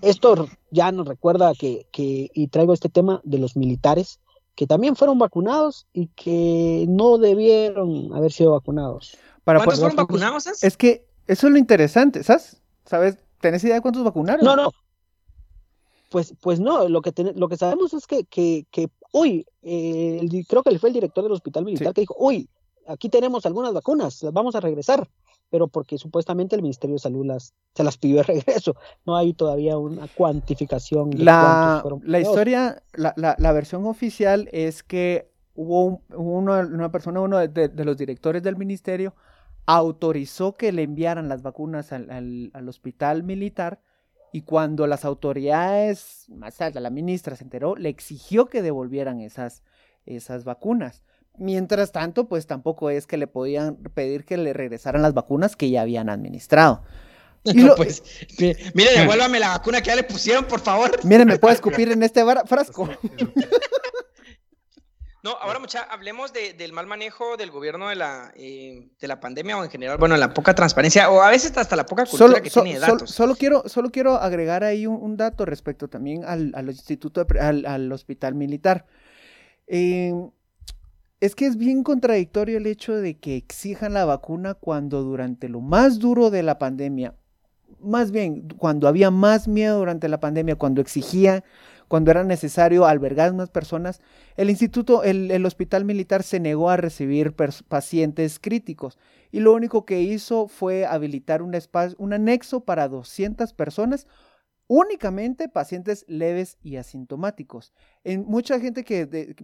Esto 0.02 0.48
ya 0.72 0.92
nos 0.92 1.08
recuerda 1.08 1.54
que, 1.54 1.88
que, 1.92 2.30
y 2.34 2.48
traigo 2.48 2.74
este 2.74 2.90
tema 2.90 3.22
de 3.24 3.40
los 3.40 3.56
militares, 3.56 4.20
que 4.56 4.68
también 4.68 4.96
fueron 4.96 5.18
vacunados 5.20 5.88
y 5.94 6.08
que 6.08 6.86
no 6.88 7.18
debieron 7.18 8.14
haber 8.14 8.32
sido 8.32 8.52
vacunados. 8.52 9.18
Para 9.44 9.60
¿Cuántos 9.60 9.80
fueron 9.80 9.96
vacunados? 9.96 10.48
Es 10.64 10.78
que 10.78 11.06
eso 11.28 11.48
es 11.48 11.54
lo 11.54 11.60
interesante, 11.60 12.24
¿sabes? 12.24 12.62
¿Sabes? 12.86 13.18
¿Tenés 13.42 13.64
idea 13.64 13.76
de 13.76 13.82
cuántos 13.82 14.04
vacunaron? 14.04 14.44
No, 14.46 14.56
no. 14.56 14.72
Pues, 16.10 16.34
pues 16.42 16.60
no, 16.60 16.88
lo 16.88 17.02
que, 17.02 17.12
lo 17.36 17.50
que 17.50 17.58
sabemos 17.58 17.94
es 17.94 18.08
que, 18.08 18.24
que, 18.24 18.66
que 18.72 18.90
uy, 19.12 19.46
eh, 19.62 20.20
el 20.22 20.46
creo 20.48 20.64
que 20.64 20.80
fue 20.80 20.90
el 20.90 20.94
director 20.94 21.24
del 21.24 21.34
hospital 21.34 21.66
militar 21.66 21.88
Sí. 21.90 21.94
que 21.94 22.02
dijo, 22.02 22.16
uy, 22.18 22.50
aquí 22.88 23.10
tenemos 23.10 23.46
algunas 23.46 23.74
vacunas, 23.74 24.24
las 24.24 24.32
vamos 24.32 24.56
a 24.56 24.62
regresar, 24.62 25.10
pero 25.50 25.68
porque 25.68 25.98
supuestamente 25.98 26.56
el 26.56 26.62
Ministerio 26.62 26.94
de 26.96 27.00
Salud 27.00 27.26
las, 27.26 27.54
se 27.76 27.84
las 27.84 27.98
pidió 27.98 28.18
de 28.18 28.24
regreso. 28.64 28.76
No 29.06 29.18
hay 29.18 29.34
todavía 29.34 29.78
una 29.78 30.08
cuantificación 30.08 31.10
de 31.10 31.24
La, 31.26 31.84
la 32.04 32.20
historia, 32.22 32.84
la, 32.94 33.14
la- 33.18 33.36
la 33.38 33.52
versión 33.52 33.86
oficial 33.86 34.48
es 34.54 34.84
que 34.84 35.30
hubo 35.56 35.84
un- 35.86 36.00
uno- 36.16 36.54
una 36.60 36.92
persona, 36.92 37.20
uno 37.20 37.38
de, 37.40 37.50
de- 37.50 37.68
de 37.70 37.84
los 37.86 37.98
directores 37.98 38.44
del 38.44 38.56
ministerio, 38.56 39.14
autorizó 39.66 40.56
que 40.56 40.72
le 40.72 40.84
enviaran 40.84 41.28
las 41.28 41.42
vacunas 41.42 41.92
al, 41.92 42.10
al- 42.10 42.52
al 42.54 42.70
hospital 42.70 43.24
militar 43.24 43.82
Y 44.38 44.42
cuando 44.44 44.86
las 44.86 45.04
autoridades 45.04 46.26
más 46.30 46.62
altas, 46.62 46.84
la 46.84 46.92
ministra 46.92 47.36
se 47.36 47.44
enteró, 47.44 47.76
le 47.76 47.90
exigió 47.90 48.46
que 48.46 48.62
devolvieran 48.62 49.20
esas, 49.20 49.64
esas 50.06 50.44
vacunas. 50.44 51.02
Mientras 51.40 51.92
tanto, 51.92 52.28
pues 52.28 52.46
tampoco 52.46 52.92
es 52.92 53.08
que 53.08 53.18
le 53.18 53.26
podían 53.26 53.78
pedir 53.96 54.26
que 54.26 54.38
le 54.38 54.54
regresaran 54.54 55.02
las 55.02 55.16
vacunas 55.16 55.56
que 55.56 55.72
ya 55.72 55.82
habían 55.82 56.08
administrado. 56.10 56.84
Y 57.46 57.54
No, 57.56 57.68
lo- 57.70 57.76
pues, 57.78 58.04
mi- 58.38 58.54
mire, 58.76 58.92
devuélvame 59.00 59.40
la 59.40 59.50
vacuna 59.50 59.82
que 59.82 59.88
ya 59.88 59.96
le 59.96 60.04
pusieron, 60.04 60.46
por 60.46 60.60
favor. 60.60 60.92
Miren, 61.04 61.28
me 61.30 61.40
puede 61.40 61.56
escupir 61.60 61.92
en 61.92 62.04
este 62.04 62.24
frasco. 62.46 62.88
No, 65.28 65.34
ahora 65.42 65.60
mucha, 65.60 65.82
hablemos 65.84 66.32
de- 66.32 66.54
del 66.54 66.72
mal 66.72 66.88
manejo 66.88 67.36
del 67.36 67.52
gobierno 67.52 67.90
de 67.90 67.96
la, 67.96 68.32
eh, 68.38 68.88
de 68.98 69.08
la 69.10 69.20
pandemia 69.20 69.58
o 69.58 69.64
en 69.66 69.70
general, 69.70 69.98
bueno, 69.98 70.16
la 70.16 70.34
poca 70.34 70.56
transparencia 70.56 71.10
o 71.10 71.22
a 71.22 71.30
veces 71.30 71.58
hasta 71.58 71.76
la 71.76 71.86
poca 71.86 72.06
cultura 72.06 72.30
Solo, 72.30 72.42
que 72.42 72.50
so- 72.50 72.64
tiene 72.64 72.80
de 72.80 72.86
datos. 72.86 73.12
solo 73.12 73.36
quiero, 73.36 73.64
solo 73.68 73.90
quiero 73.90 74.16
agregar 74.16 74.64
ahí 74.64 74.88
un, 74.88 74.96
un 74.96 75.18
dato 75.18 75.44
respecto 75.46 75.90
también 75.90 76.24
al, 76.24 76.54
al 76.56 76.70
instituto, 76.70 77.26
de 77.26 77.40
al, 77.42 77.66
al 77.66 77.92
hospital 77.92 78.36
militar. 78.36 78.86
Eh, 79.68 80.14
es 81.20 81.36
que 81.36 81.46
es 81.46 81.58
bien 81.58 81.84
contradictorio 81.84 82.58
el 82.58 82.66
hecho 82.66 82.96
de 82.96 83.18
que 83.18 83.36
exijan 83.36 83.94
la 83.96 84.06
vacuna 84.06 84.54
cuando 84.54 85.04
durante 85.04 85.50
lo 85.50 85.60
más 85.60 86.00
duro 86.00 86.30
de 86.30 86.42
la 86.44 86.58
pandemia, 86.58 87.16
más 87.82 88.12
bien 88.12 88.48
cuando 88.58 88.88
había 88.88 89.12
más 89.12 89.50
miedo 89.50 89.78
durante 89.80 90.08
la 90.08 90.22
pandemia, 90.22 90.56
cuando 90.56 90.80
exigían, 90.80 91.44
cuando 91.88 92.12
era 92.12 92.24
necesario 92.24 92.86
albergar 92.86 93.34
más 93.34 93.50
personas, 93.50 94.02
el 94.36 94.50
instituto, 94.50 95.04
el, 95.04 95.46
hospital 95.46 95.86
militar 95.86 96.24
se 96.24 96.40
negó 96.40 96.70
a 96.70 96.78
recibir 96.78 97.34
pacientes 97.34 98.40
críticos 98.40 98.98
y 99.32 99.40
lo 99.40 99.54
único 99.54 99.86
que 99.86 100.02
hizo 100.02 100.48
fue 100.48 100.86
habilitar 100.86 101.42
un 101.42 101.54
espacio, 101.56 101.96
un 102.00 102.14
anexo 102.14 102.62
para 102.62 102.88
200 102.88 103.54
personas, 103.54 104.08
únicamente 104.68 105.48
pacientes 105.48 106.04
leves 106.10 106.58
y 106.62 106.76
asintomáticos. 106.76 107.74
En 108.04 108.26
mucha 108.26 108.60
gente 108.60 108.84
que 108.84 109.36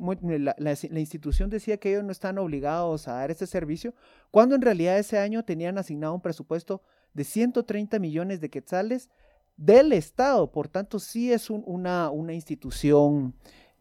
la 0.58 1.00
institución 1.00 1.50
decía 1.50 1.78
que 1.78 1.92
ellos 1.92 2.04
no 2.04 2.12
están 2.12 2.38
obligados 2.38 3.08
a 3.08 3.14
dar 3.14 3.32
este 3.32 3.48
servicio, 3.48 3.96
cuando 4.32 4.56
en 4.56 4.62
realidad 4.62 5.00
ese 5.00 5.20
año 5.20 5.44
tenían 5.44 5.78
asignado 5.78 6.14
un 6.14 6.22
presupuesto 6.22 6.82
de 7.14 7.24
130 7.24 8.00
millones 8.00 8.42
de 8.42 8.50
quetzales 8.50 9.10
del 9.58 9.94
Estado. 9.94 10.52
Por 10.52 10.68
tanto, 10.68 11.00
sí 11.00 11.32
es 11.32 11.50
un- 11.50 11.64
una, 11.66 12.10
una 12.10 12.34
institución 12.34 13.34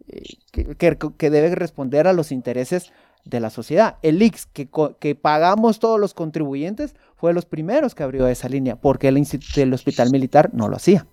eh, 0.09 0.23
que, 0.51 0.75
que- 0.77 0.99
que 1.17 1.31
debe 1.31 1.55
responder 1.55 2.07
a 2.09 2.13
los 2.13 2.33
intereses 2.33 2.93
de 3.25 3.39
la 3.39 3.51
sociedad. 3.51 3.99
El 4.03 4.21
IX, 4.21 4.47
que, 4.47 4.69
pagamos 5.15 5.79
todos 5.79 6.01
los 6.01 6.13
contribuyentes, 6.13 6.97
fue 7.15 7.31
de 7.31 7.35
los 7.35 7.47
primeros 7.47 7.95
que 7.95 8.03
abrió 8.03 8.27
esa 8.27 8.49
línea, 8.49 8.75
porque 8.77 9.07
el, 9.09 9.25
el 9.57 9.73
hospital 9.75 10.11
militar 10.11 10.51
no 10.53 10.69
lo 10.69 10.75
hacía. 10.77 11.07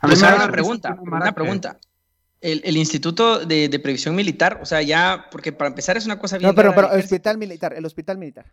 A 0.00 0.06
mí 0.08 0.14
me 0.16 0.34
una 0.34 0.50
pregunta, 0.50 0.98
una 1.00 1.32
pregunta. 1.32 1.76
El, 2.40 2.62
el 2.64 2.76
Instituto 2.76 3.44
de, 3.44 3.68
de 3.68 3.78
Previsión 3.80 4.14
Militar, 4.14 4.58
o 4.62 4.66
sea, 4.66 4.80
ya, 4.82 5.26
porque 5.30 5.52
para 5.52 5.68
empezar 5.68 5.96
es 5.96 6.06
una 6.06 6.18
cosa 6.18 6.38
bien 6.38 6.48
No, 6.48 6.54
pero, 6.54 6.74
pero 6.74 6.92
el 6.92 7.00
hospital 7.00 7.38
militar, 7.38 7.74
el 7.74 7.84
hospital 7.84 8.18
militar. 8.18 8.52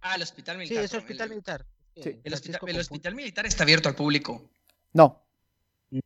Ah, 0.00 0.14
el 0.16 0.22
hospital 0.22 0.56
Sí, 0.56 0.58
militar. 0.60 0.84
es 0.84 0.90
perdón, 0.90 1.04
hospital 1.04 1.24
el- 1.26 1.30
militar. 1.30 1.66
Sí. 1.96 2.18
El 2.24 2.34
hospital, 2.34 3.12
el 3.12 3.14
militar 3.14 3.46
está 3.46 3.62
abierto 3.64 3.88
al 3.88 3.94
público. 3.94 4.42
No, 4.92 5.22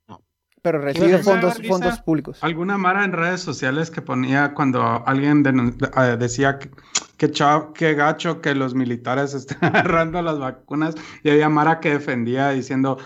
No. 0.06 0.22
pero 0.62 0.80
recibe 0.80 1.18
fondos, 1.22 1.58
risa. 1.58 2.04
públicos. 2.04 2.38
Alguna 2.42 2.76
mara 2.78 3.04
en 3.04 3.12
redes 3.12 3.40
sociales 3.40 3.90
que 3.90 4.02
ponía 4.02 4.54
cuando 4.54 4.82
alguien 5.06 5.44
eh, 5.46 6.16
decía 6.18 6.58
que, 6.58 6.70
que 7.16 7.30
chao, 7.30 7.72
que 7.72 7.94
gacho 7.94 8.40
que 8.40 8.54
los 8.54 8.74
militares 8.74 9.34
están 9.34 9.58
agarrando 9.74 10.20
las 10.22 10.38
vacunas 10.38 10.94
y 11.22 11.30
había 11.30 11.48
mara 11.48 11.80
que 11.80 11.90
defendía 11.90 12.50
diciendo, 12.50 12.98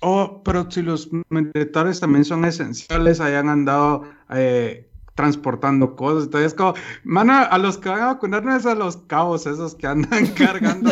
oh, 0.00 0.42
pero 0.44 0.70
si 0.70 0.82
los 0.82 1.08
militares 1.28 2.00
también 2.00 2.24
son 2.24 2.44
esenciales, 2.44 3.20
hayan 3.20 3.48
andado 3.48 4.04
eh, 4.30 4.90
transportando 5.14 5.96
cosas. 5.96 6.24
Entonces, 6.24 6.54
como, 6.54 6.74
mano, 7.04 7.32
a 7.32 7.58
los 7.58 7.78
que 7.78 7.88
van 7.88 8.02
a 8.02 8.06
vacunar 8.06 8.44
no 8.44 8.54
es 8.54 8.66
a 8.66 8.74
los 8.74 8.96
cabos 8.96 9.46
esos 9.46 9.74
que 9.74 9.86
andan 9.86 10.26
cargando. 10.34 10.90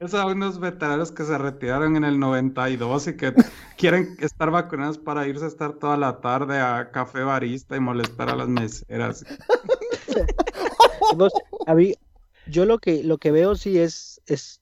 Es 0.00 0.14
a 0.14 0.26
unos 0.26 0.58
veteranos 0.58 1.10
que 1.12 1.24
se 1.24 1.38
retiraron 1.38 1.96
en 1.96 2.04
el 2.04 2.18
92 2.18 3.08
y 3.08 3.16
que 3.16 3.34
quieren 3.76 4.16
estar 4.20 4.50
vacunados 4.50 4.98
para 4.98 5.26
irse 5.26 5.44
a 5.44 5.48
estar 5.48 5.72
toda 5.74 5.96
la 5.96 6.20
tarde 6.20 6.60
a 6.60 6.90
café 6.90 7.22
barista 7.22 7.76
y 7.76 7.80
molestar 7.80 8.28
a 8.28 8.36
las 8.36 8.48
meseras. 8.48 9.24
Yo 12.46 12.66
lo 12.66 12.78
que 12.78 13.02
lo 13.02 13.16
que 13.18 13.30
veo 13.30 13.54
sí 13.54 13.78
es 13.78 14.20
es 14.26 14.60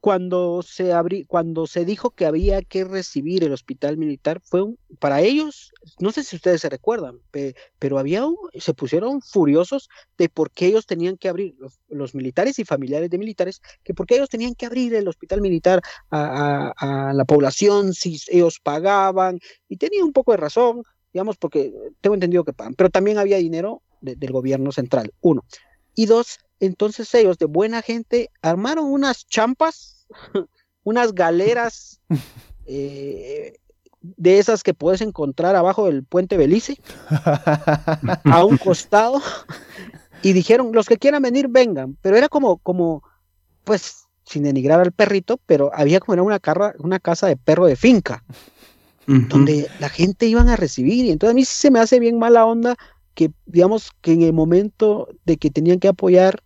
cuando 0.00 0.62
se 0.62 0.92
abrí, 0.92 1.24
cuando 1.24 1.66
se 1.66 1.84
dijo 1.84 2.10
que 2.10 2.24
había 2.26 2.62
que 2.62 2.84
recibir 2.84 3.44
el 3.44 3.52
hospital 3.52 3.98
militar 3.98 4.40
fue 4.42 4.62
un, 4.62 4.78
para 4.98 5.20
ellos, 5.20 5.72
no 5.98 6.10
sé 6.10 6.24
si 6.24 6.36
ustedes 6.36 6.62
se 6.62 6.70
recuerdan, 6.70 7.18
pe- 7.30 7.54
pero 7.78 7.98
había 7.98 8.24
un- 8.26 8.36
se 8.58 8.72
pusieron 8.74 9.20
furiosos 9.20 9.88
de 10.16 10.28
por 10.30 10.50
qué 10.50 10.66
ellos 10.66 10.86
tenían 10.86 11.16
que 11.18 11.28
abrir 11.28 11.54
los, 11.58 11.78
los 11.88 12.14
militares 12.14 12.58
y 12.58 12.64
familiares 12.64 13.10
de 13.10 13.18
militares, 13.18 13.60
que 13.84 13.92
por 13.94 14.06
qué 14.06 14.16
ellos 14.16 14.30
tenían 14.30 14.54
que 14.54 14.66
abrir 14.66 14.94
el 14.94 15.06
hospital 15.08 15.40
militar 15.42 15.82
a, 16.10 17.12
la 17.14 17.24
población 17.24 17.92
si 17.92 18.18
ellos 18.28 18.58
pagaban 18.62 19.38
y 19.68 19.76
tenía 19.76 20.04
un 20.04 20.12
poco 20.12 20.32
de 20.32 20.38
razón, 20.38 20.82
digamos, 21.12 21.36
porque 21.36 21.72
tengo 22.00 22.14
entendido 22.14 22.44
que 22.44 22.52
pagan, 22.52 22.74
pero 22.74 22.90
también 22.90 23.18
había 23.18 23.36
dinero 23.36 23.82
de- 24.00 24.16
del 24.16 24.32
gobierno 24.32 24.72
central, 24.72 25.12
uno. 25.20 25.44
Y 25.94 26.06
dos, 26.06 26.38
entonces 26.60 27.12
ellos 27.14 27.38
de 27.38 27.46
buena 27.46 27.82
gente 27.82 28.30
armaron 28.42 28.84
unas 28.86 29.26
champas, 29.26 30.06
unas 30.84 31.14
galeras 31.14 32.00
eh, 32.66 33.56
de 34.02 34.38
esas 34.38 34.62
que 34.62 34.72
puedes 34.74 35.00
encontrar 35.00 35.56
abajo 35.56 35.86
del 35.86 36.04
puente 36.04 36.36
Belice, 36.36 36.78
a 38.24 38.44
un 38.44 38.56
costado, 38.56 39.20
y 40.22 40.32
dijeron, 40.32 40.70
los 40.72 40.86
que 40.86 40.96
quieran 40.96 41.22
venir, 41.22 41.48
vengan. 41.48 41.96
Pero 42.00 42.16
era 42.16 42.28
como, 42.28 42.58
como, 42.58 43.02
pues, 43.64 44.04
sin 44.24 44.44
denigrar 44.44 44.80
al 44.80 44.92
perrito, 44.92 45.38
pero 45.46 45.70
había 45.74 46.00
como 46.00 46.14
era 46.14 46.22
una, 46.22 46.38
carra- 46.38 46.74
una 46.78 47.00
casa 47.00 47.26
de 47.26 47.36
perro 47.36 47.66
de 47.66 47.76
finca 47.76 48.22
donde 49.28 49.68
la 49.80 49.88
gente 49.88 50.26
iban 50.26 50.48
a 50.48 50.56
recibir. 50.56 51.04
Y 51.04 51.10
entonces 51.10 51.32
a 51.32 51.34
mí 51.34 51.44
sí 51.44 51.54
se 51.56 51.70
me 51.70 51.80
hace 51.80 51.98
bien 51.98 52.18
mala 52.18 52.46
onda 52.46 52.76
que, 53.14 53.32
digamos, 53.46 53.90
que 54.02 54.12
en 54.12 54.22
el 54.22 54.32
momento 54.32 55.08
de 55.24 55.36
que 55.36 55.50
tenían 55.50 55.80
que 55.80 55.88
apoyar 55.88 56.42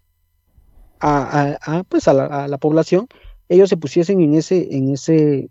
a, 1.04 1.84
pues 1.88 2.08
a 2.08 2.14
la, 2.14 2.58
población, 2.58 3.08
ellos 3.49 3.68
se 3.68 3.76
pusiesen 3.76 4.20
en 4.20 4.34
ese, 4.34 4.75
en 4.75 4.92
ese, 4.92 5.50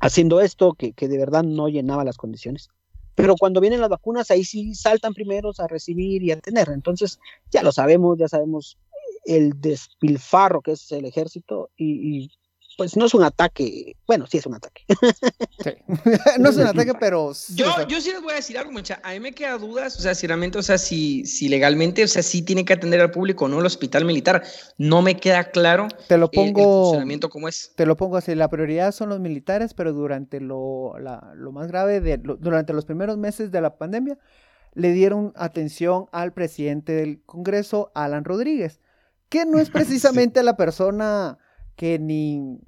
haciendo 0.00 0.40
esto 0.40 0.74
que, 0.74 0.92
que 0.92 1.08
de 1.08 1.18
verdad 1.18 1.42
no 1.42 1.68
llenaba 1.68 2.04
las 2.04 2.16
condiciones. 2.16 2.68
Pero 3.14 3.36
cuando 3.36 3.60
vienen 3.60 3.80
las 3.80 3.90
vacunas, 3.90 4.30
ahí 4.30 4.44
sí 4.44 4.74
saltan 4.74 5.14
primeros 5.14 5.60
a 5.60 5.68
recibir 5.68 6.22
y 6.22 6.32
a 6.32 6.40
tener. 6.40 6.68
Entonces, 6.70 7.20
ya 7.50 7.62
lo 7.62 7.70
sabemos, 7.70 8.18
ya 8.18 8.28
sabemos 8.28 8.76
el 9.24 9.60
despilfarro 9.60 10.60
que 10.60 10.72
es 10.72 10.92
el 10.92 11.04
ejército 11.04 11.70
y, 11.76 12.30
pues 12.76 12.96
no 12.96 13.06
es 13.06 13.14
un 13.14 13.22
ataque, 13.24 13.96
bueno, 14.06 14.26
sí 14.26 14.38
es 14.38 14.46
un 14.46 14.54
ataque. 14.54 14.84
Sí. 15.62 15.70
no 16.38 16.50
es 16.50 16.56
un 16.56 16.66
ataque, 16.66 16.92
pero... 16.98 17.32
sí, 17.34 17.54
Yo, 17.56 17.70
o 17.70 17.74
sea, 17.76 17.86
yo 17.86 18.00
sí 18.00 18.10
les 18.10 18.22
voy 18.22 18.32
a 18.32 18.36
decir 18.36 18.58
algo, 18.58 18.72
mucha. 18.72 19.00
A 19.02 19.12
mí 19.12 19.20
me 19.20 19.32
queda 19.32 19.56
dudas, 19.58 19.96
o 19.98 20.00
sea, 20.02 20.14
si 20.14 20.26
realmente, 20.26 20.58
o 20.58 20.62
sea, 20.62 20.78
si, 20.78 21.24
si 21.24 21.48
legalmente, 21.48 22.02
o 22.04 22.08
sea, 22.08 22.22
sí 22.22 22.42
tiene 22.42 22.64
que 22.64 22.72
atender 22.72 23.00
al 23.00 23.10
público, 23.10 23.48
no 23.48 23.60
el 23.60 23.66
hospital 23.66 24.04
militar. 24.04 24.42
No 24.78 25.02
me 25.02 25.16
queda 25.16 25.44
claro 25.50 25.88
te 26.08 26.16
lo 26.18 26.26
eh, 26.26 26.30
el 26.32 26.52
pongo... 26.52 26.84
funcionamiento 26.84 27.28
como 27.28 27.48
es. 27.48 27.72
Te 27.76 27.86
lo 27.86 27.96
pongo 27.96 28.16
así, 28.16 28.34
la 28.34 28.48
prioridad 28.48 28.92
son 28.92 29.08
los 29.08 29.20
militares, 29.20 29.74
pero 29.74 29.92
durante 29.92 30.40
lo, 30.40 30.98
la- 30.98 31.32
lo 31.36 31.52
más 31.52 31.68
grave, 31.68 32.00
de, 32.00 32.18
lo- 32.18 32.36
durante 32.36 32.72
los 32.72 32.84
primeros 32.84 33.16
meses 33.18 33.50
de 33.50 33.60
la 33.60 33.76
pandemia, 33.76 34.18
le 34.74 34.90
dieron 34.92 35.32
atención 35.36 36.06
al 36.10 36.32
presidente 36.32 36.92
del 36.92 37.22
Congreso, 37.24 37.92
Alan 37.94 38.24
Rodríguez, 38.24 38.80
que 39.28 39.44
no 39.46 39.58
es 39.60 39.70
precisamente 39.70 40.42
la 40.42 40.56
persona 40.56 41.38
que 41.76 41.98
ni 41.98 42.58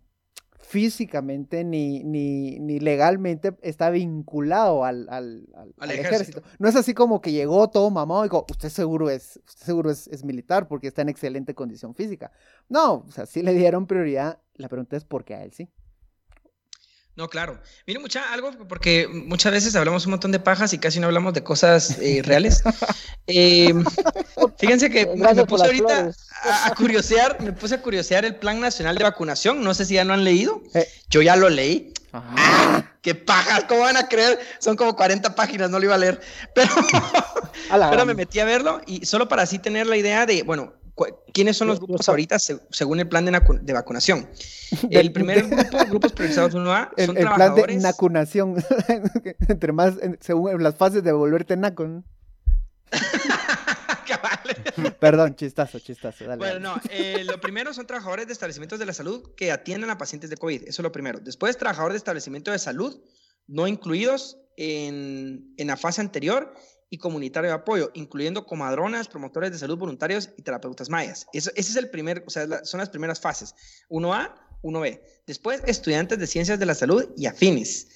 físicamente 0.59 1.63
ni, 1.63 2.03
ni, 2.03 2.59
ni 2.59 2.81
legalmente 2.81 3.55
está 3.63 3.89
vinculado 3.91 4.85
al, 4.85 5.09
al- 5.11 5.47
al- 5.55 5.75
Al 5.79 5.91
al 5.91 5.91
ejército. 5.93 6.41
ejército. 6.41 6.43
No 6.59 6.69
es 6.69 6.75
así 6.75 6.93
como 6.93 7.21
que 7.21 7.31
llegó 7.31 7.69
todo 7.71 7.89
mamado 7.91 8.25
y 8.25 8.29
dijo, 8.29 8.45
usted 8.51 8.69
seguro 8.69 9.09
es, 9.09 9.41
usted 9.47 9.65
seguro 9.65 9.91
es, 9.93 10.09
es 10.09 10.25
militar 10.25 10.67
porque 10.67 10.89
está 10.89 11.03
en 11.03 11.09
excelente 11.09 11.55
condición 11.55 11.95
física. 11.95 12.33
No, 12.69 13.05
o 13.07 13.11
sea, 13.13 13.27
sí 13.27 13.43
le 13.43 13.55
dieron 13.55 13.87
prioridad. 13.87 14.41
La 14.55 14.69
pregunta 14.69 14.97
es 14.97 15.05
por 15.05 15.25
qué 15.25 15.35
a 15.37 15.45
él 15.45 15.53
sí. 15.53 15.69
No, 17.15 17.29
claro. 17.29 17.59
Mire, 17.87 17.99
mucha, 18.01 18.31
algo, 18.33 18.51
porque 18.69 19.09
muchas 19.09 19.51
veces 19.53 19.75
hablamos 19.75 20.05
un 20.05 20.11
montón 20.11 20.33
de 20.33 20.39
pajas 20.41 20.75
y 20.75 20.79
casi 20.79 21.01
no 21.01 21.07
hablamos 21.07 21.33
de 21.33 21.43
cosas 21.45 21.99
eh, 22.01 22.23
reales. 22.25 22.63
Eh, 23.29 23.73
fíjense 24.59 24.91
que 24.91 25.07
me, 25.07 25.17
Gracias 25.17 25.37
me 25.37 25.47
puse 25.47 25.65
ahorita 25.65 26.11
a, 26.43 26.67
a 26.69 26.75
curiosear, 26.75 27.41
me 27.41 27.53
puse 27.53 27.75
a 27.77 27.83
curiosear 27.83 28.25
el 28.25 28.37
Plan 28.37 28.61
Nacional 28.61 28.97
de 28.97 29.05
Vacunación. 29.05 29.63
No 29.63 29.75
sé 29.75 29.85
si 29.85 29.95
ya 29.95 30.05
lo 30.05 30.13
han 30.15 30.25
leído. 30.25 30.63
Eh. 30.75 30.87
Yo 31.11 31.23
ya 31.23 31.37
lo 31.37 31.49
leí. 31.49 31.93
Ajá. 32.13 32.93
¡Qué 33.03 33.15
pajas! 33.15 33.65
¿Cómo 33.69 33.83
van 33.83 33.97
a 33.97 34.09
creer? 34.09 34.39
Son 34.59 34.75
como 34.77 34.97
40 34.97 35.35
páginas, 35.35 35.71
no 35.71 35.79
lo 35.79 35.85
iba 35.85 35.95
a 35.95 35.99
leer. 35.99 36.21
Pero, 36.55 36.71
A 37.71 37.91
pero 37.91 38.07
me 38.07 38.15
metí 38.15 38.41
a 38.41 38.45
verlo 38.45 38.81
y 38.87 39.05
solo 39.07 39.29
para 39.29 39.43
así 39.43 39.59
tener 39.59 39.87
la 39.87 39.97
idea 39.97 40.25
de, 40.27 40.43
bueno, 40.43 40.73
¿quiénes 41.33 41.57
son 41.57 41.69
los 41.69 41.79
grupos 41.79 42.09
ahorita 42.09 42.39
se- 42.39 42.59
según 42.71 42.99
el 43.01 43.09
plan 43.09 43.25
de, 43.27 43.73
vacunación? 43.73 44.29
El 44.91 45.13
primer 45.13 45.47
grupo, 45.47 45.79
grupos 45.89 46.13
priorizados 46.13 46.55
1A, 46.55 46.91
El, 46.97 47.07
son 47.07 47.17
el 47.19 47.23
plan 47.25 47.33
de 47.33 47.37
trabajadores. 47.37 47.83
nacunación. 47.83 48.65
Entre 49.49 49.73
más, 49.73 49.95
en- 50.03 50.19
según 50.21 50.61
las 50.63 50.75
fases 50.75 51.05
de 51.05 51.13
volverte 51.13 51.57
naco. 51.57 52.03
Perdón, 55.01 55.37
chistazo, 55.37 55.79
chistazo. 55.79 56.25
Dale, 56.25 56.37
Bueno, 56.39 56.53
dale. 56.55 56.61
no, 56.61 56.81
eh, 56.91 57.25
lo 57.25 57.41
primero 57.41 57.73
son 57.75 57.87
trabajadores 57.87 58.27
de 58.27 58.33
establecimientos 58.33 58.79
de 58.79 58.87
la 58.87 58.93
salud 58.93 59.35
que 59.37 59.51
atienden 59.53 59.91
a 59.91 59.99
pacientes 59.99 60.31
de 60.31 60.37
COVID, 60.37 60.63
eso 60.63 60.83
es 60.83 60.85
lo 60.85 60.93
primero. 60.93 61.21
Después, 61.21 61.57
trabajadores 61.57 61.95
de 61.95 61.99
establecimientos 61.99 62.53
de 62.53 62.59
salud 62.59 63.01
no 63.47 63.67
incluidos 63.69 64.39
en, 64.57 65.55
en 65.57 65.67
la 65.67 65.77
fase 65.77 66.01
anterior 66.01 66.53
y 66.89 66.99
comunitario 66.99 67.51
de 67.51 67.55
apoyo, 67.57 67.91
incluyendo 67.95 68.47
comadronas, 68.47 69.09
promotores 69.09 69.51
de 69.53 69.59
salud 69.59 69.77
voluntarios 69.77 70.31
y 70.37 70.43
terapeutas 70.43 70.89
mayas. 70.89 71.27
Eso, 71.33 71.51
ese 71.57 71.71
es 71.71 71.77
el 71.77 71.91
primer, 71.91 72.23
o 72.27 72.31
sea, 72.31 72.47
la- 72.47 72.65
son 72.65 72.79
las 72.79 72.89
primeras 72.91 73.21
fases. 73.21 73.55
1A, 73.89 74.35
1B. 74.63 75.01
Después, 75.27 75.63
estudiantes 75.67 76.19
de 76.19 76.27
ciencias 76.27 76.59
de 76.59 76.67
la 76.67 76.75
salud 76.75 77.05
y 77.17 77.27
afines. 77.27 77.89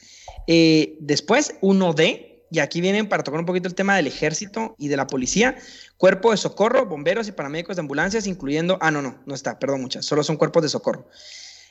Eh, 0.47 0.97
después, 1.01 1.55
1D, 1.63 2.30
y 2.51 2.59
aquí 2.59 2.81
vienen 2.81 3.09
para 3.09 3.23
tocar 3.23 3.41
un 3.41 3.47
poquito 3.47 3.69
el 3.69 3.75
tema 3.75 3.97
del 3.97 4.07
ejército 4.07 4.75
y 4.79 4.89
de 4.89 4.97
la 4.97 5.07
policía, 5.07 5.57
cuerpo 5.97 6.31
de 6.31 6.37
socorro, 6.37 6.87
bomberos 6.87 7.29
y 7.29 7.33
paramédicos 7.33 7.77
de 7.77 7.81
ambulancias, 7.81 8.27
incluyendo, 8.27 8.79
ah, 8.81 8.91
no, 8.91 9.03
no, 9.03 9.23
no 9.25 9.35
está, 9.35 9.59
perdón, 9.59 9.83
muchas, 9.83 10.05
solo 10.05 10.23
son 10.25 10.37
cuerpos 10.37 10.63
de 10.63 10.69
socorro. 10.69 11.09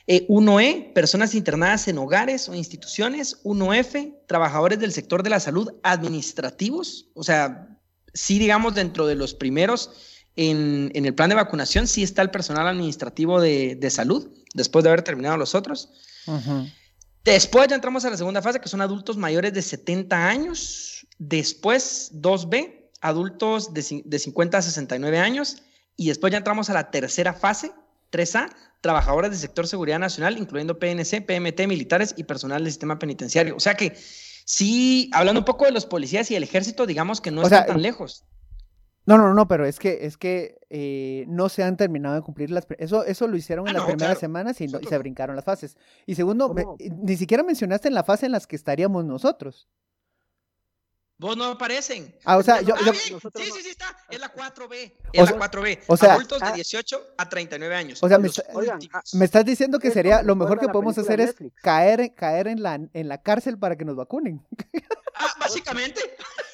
Eh, 0.06 0.26
1E, 0.28 0.92
personas 0.92 1.34
internadas 1.34 1.86
en 1.86 1.98
hogares 1.98 2.48
o 2.48 2.54
instituciones. 2.54 3.42
1F, 3.44 4.16
trabajadores 4.26 4.80
del 4.80 4.92
sector 4.92 5.22
de 5.22 5.30
la 5.30 5.38
salud 5.38 5.72
administrativos. 5.82 7.10
O 7.14 7.22
sea, 7.22 7.78
sí, 8.12 8.38
digamos, 8.38 8.74
dentro 8.74 9.06
de 9.06 9.14
los 9.14 9.34
primeros 9.34 9.90
en, 10.36 10.90
el 10.94 11.14
plan 11.14 11.28
de 11.28 11.36
vacunación, 11.36 11.86
sí 11.86 12.02
está 12.02 12.22
el 12.22 12.30
personal 12.30 12.66
administrativo 12.66 13.40
de, 13.40 13.90
salud, 13.90 14.28
después 14.54 14.82
de 14.82 14.90
haber 14.90 15.02
terminado 15.02 15.36
los 15.36 15.54
otros. 15.54 15.90
Ujú. 16.26 16.66
Después 17.24 17.68
ya 17.68 17.74
entramos 17.74 18.04
a 18.04 18.10
la 18.10 18.16
segunda 18.16 18.42
fase, 18.42 18.60
que 18.60 18.68
son 18.68 18.80
adultos 18.80 19.16
mayores 19.16 19.52
de 19.52 19.62
70 19.62 20.28
años. 20.28 21.06
Después, 21.18 22.12
2B, 22.14 22.90
adultos 23.00 23.74
de, 23.74 24.02
de 24.04 24.18
50 24.18 24.58
a 24.58 24.62
69 24.62 25.18
años. 25.18 25.62
Y 25.96 26.08
después 26.08 26.30
ya 26.30 26.38
entramos 26.38 26.70
a 26.70 26.74
la 26.74 26.90
tercera 26.90 27.34
fase, 27.34 27.72
3A, 28.10 28.50
trabajadores 28.80 29.30
del 29.30 29.40
sector 29.40 29.66
seguridad 29.66 29.98
nacional, 29.98 30.38
incluyendo 30.38 30.78
PNC, 30.78 31.20
PMT, 31.26 31.66
militares 31.66 32.14
y 32.16 32.24
personal 32.24 32.62
del 32.62 32.72
sistema 32.72 32.98
penitenciario. 32.98 33.56
O 33.56 33.60
sea 33.60 33.74
que 33.74 33.94
sí, 34.44 35.10
hablando 35.12 35.40
un 35.40 35.44
poco 35.44 35.66
de 35.66 35.72
los 35.72 35.86
policías 35.86 36.30
y 36.30 36.36
el 36.36 36.42
ejército, 36.42 36.86
digamos 36.86 37.20
que 37.20 37.30
no 37.30 37.42
O 37.42 37.44
están 37.44 37.64
sea, 37.64 37.74
tan 37.74 37.82
lejos. 37.82 38.24
No, 39.16 39.18
no, 39.18 39.34
no, 39.34 39.48
pero 39.48 39.66
es 39.66 39.78
que, 39.78 39.98
es 40.06 40.16
que 40.16 40.58
eh, 40.70 41.24
no 41.28 41.48
se 41.48 41.62
han 41.62 41.76
terminado 41.76 42.14
de 42.14 42.22
cumplir 42.22 42.50
las... 42.50 42.66
Eso, 42.78 43.04
eso 43.04 43.26
lo 43.26 43.36
hicieron 43.36 43.66
en 43.66 43.70
Ah, 43.70 43.72
las 43.74 43.82
no, 43.82 43.86
primeras 43.88 44.08
claro. 44.18 44.20
semanas 44.20 44.60
y, 44.60 44.64
no- 44.64 44.68
y 44.68 44.72
Nosotros- 44.72 44.90
se 44.90 44.98
brincaron 44.98 45.36
las 45.36 45.44
fases. 45.44 45.76
Y 46.06 46.14
segundo, 46.14 46.54
me- 46.54 46.64
ni 46.78 47.16
siquiera 47.16 47.42
mencionaste 47.42 47.88
en 47.88 47.94
la 47.94 48.04
fase 48.04 48.26
en 48.26 48.32
las 48.32 48.46
que 48.46 48.56
estaríamos 48.56 49.04
nosotros. 49.04 49.68
Vos 51.18 51.36
no 51.36 51.44
aparecen. 51.44 52.14
Ah, 52.24 52.38
o 52.38 52.42
sea, 52.42 52.62
yo- 52.62 52.74
Ah, 52.74 52.80
yo- 52.86 52.94
sí, 52.94 53.14
sí, 53.34 53.50
sí 53.62 53.68
está. 53.68 53.94
Es 54.08 54.18
la 54.20 54.32
4B. 54.32 54.94
O 55.04 55.10
Es 55.12 55.28
sea- 55.28 55.36
la 55.36 55.50
4B. 55.50 55.80
o 55.86 55.96
sea- 55.96 56.14
Adultos 56.14 56.40
de 56.40 56.46
Ah. 56.46 56.52
18 56.52 56.98
a 57.18 57.28
39 57.28 57.74
años. 57.74 58.02
O 58.02 58.08
sea, 58.08 58.18
me 58.18 58.28
está- 58.28 58.44
Oigan. 58.54 58.78
Me 59.12 59.24
estás 59.26 59.44
diciendo 59.44 59.78
que 59.78 59.90
sería 59.90 60.22
lo 60.22 60.34
mejor 60.34 60.58
que 60.58 60.68
podemos 60.68 60.96
hacer 60.96 61.20
es 61.20 61.34
caer, 61.62 62.14
caer 62.14 62.46
en, 62.48 62.62
la, 62.62 62.76
en 62.92 63.08
la 63.08 63.20
cárcel 63.20 63.58
para 63.58 63.76
que 63.76 63.84
nos 63.84 63.96
vacunen. 63.96 64.46
Ah, 65.14 65.26
básicamente. 65.38 66.00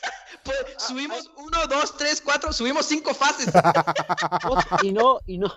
Pues, 0.46 0.58
subimos 0.78 1.30
uno, 1.36 1.58
dos, 1.68 1.96
tres, 1.96 2.22
cuatro, 2.24 2.52
subimos 2.52 2.86
cinco 2.86 3.12
fases. 3.14 3.52
y 4.82 4.92
no, 4.92 5.18
y 5.26 5.38
no, 5.38 5.52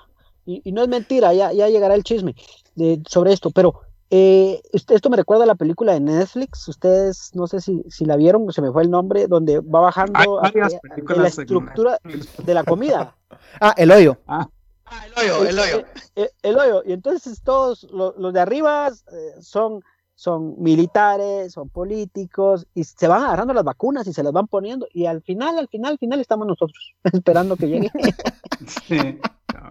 y, 0.46 0.62
y 0.64 0.72
no 0.72 0.82
es 0.84 0.88
mentira, 0.90 1.34
ya, 1.34 1.52
ya 1.54 1.70
llegará 1.70 1.96
el 1.96 2.04
chisme 2.04 2.36
de- 2.76 3.02
sobre 3.08 3.32
esto, 3.34 3.52
pero 3.52 3.82
eh, 4.10 4.62
est- 4.74 4.90
esto 4.92 5.10
me 5.10 5.18
recuerda 5.18 5.44
a 5.44 5.48
la 5.48 5.56
película 5.56 5.94
de 5.94 6.00
Netflix, 6.00 6.68
ustedes 6.68 7.30
no 7.36 7.46
sé 7.48 7.62
si, 7.62 7.84
si 7.90 8.06
la 8.06 8.16
vieron, 8.16 8.52
se 8.52 8.62
me 8.62 8.72
fue 8.72 8.82
el 8.84 8.90
nombre, 8.90 9.28
donde 9.28 9.60
va 9.60 9.82
bajando 9.82 10.20
eh, 10.48 10.80
la 11.22 11.30
estructura 11.68 12.00
de 12.44 12.54
la 12.54 12.64
comida. 12.64 13.16
Ah, 13.62 13.74
el 13.78 13.92
hoyo. 13.92 14.18
Ah, 14.28 14.48
el 15.06 15.14
hoyo, 15.24 15.46
el 15.50 15.60
hoyo. 15.60 15.86
Eh, 16.16 16.32
el 16.42 16.58
hoyo. 16.58 16.82
Y 16.86 16.94
entonces 16.94 17.42
todos 17.44 17.84
lo- 17.92 18.16
los 18.18 18.34
de 18.34 18.40
arriba 18.40 18.88
eh, 18.90 19.36
son, 19.42 19.84
son 20.20 20.62
militares, 20.62 21.54
son 21.54 21.70
políticos, 21.70 22.68
y 22.76 22.84
se 22.84 23.08
van 23.08 23.24
agarrando 23.24 23.54
las 23.54 23.64
vacunas 23.64 24.06
y 24.06 24.12
se 24.12 24.22
las 24.22 24.34
van 24.34 24.48
poniendo. 24.48 24.86
Y 24.94 25.06
al 25.06 25.22
final, 25.22 25.58
al 25.58 25.70
final, 25.70 25.94
al 25.94 25.98
final 25.98 26.20
estamos 26.20 26.46
nosotros 26.46 26.94
esperando 27.14 27.56
que 27.56 27.68
llegue. 27.68 27.90
Sí. 28.90 29.18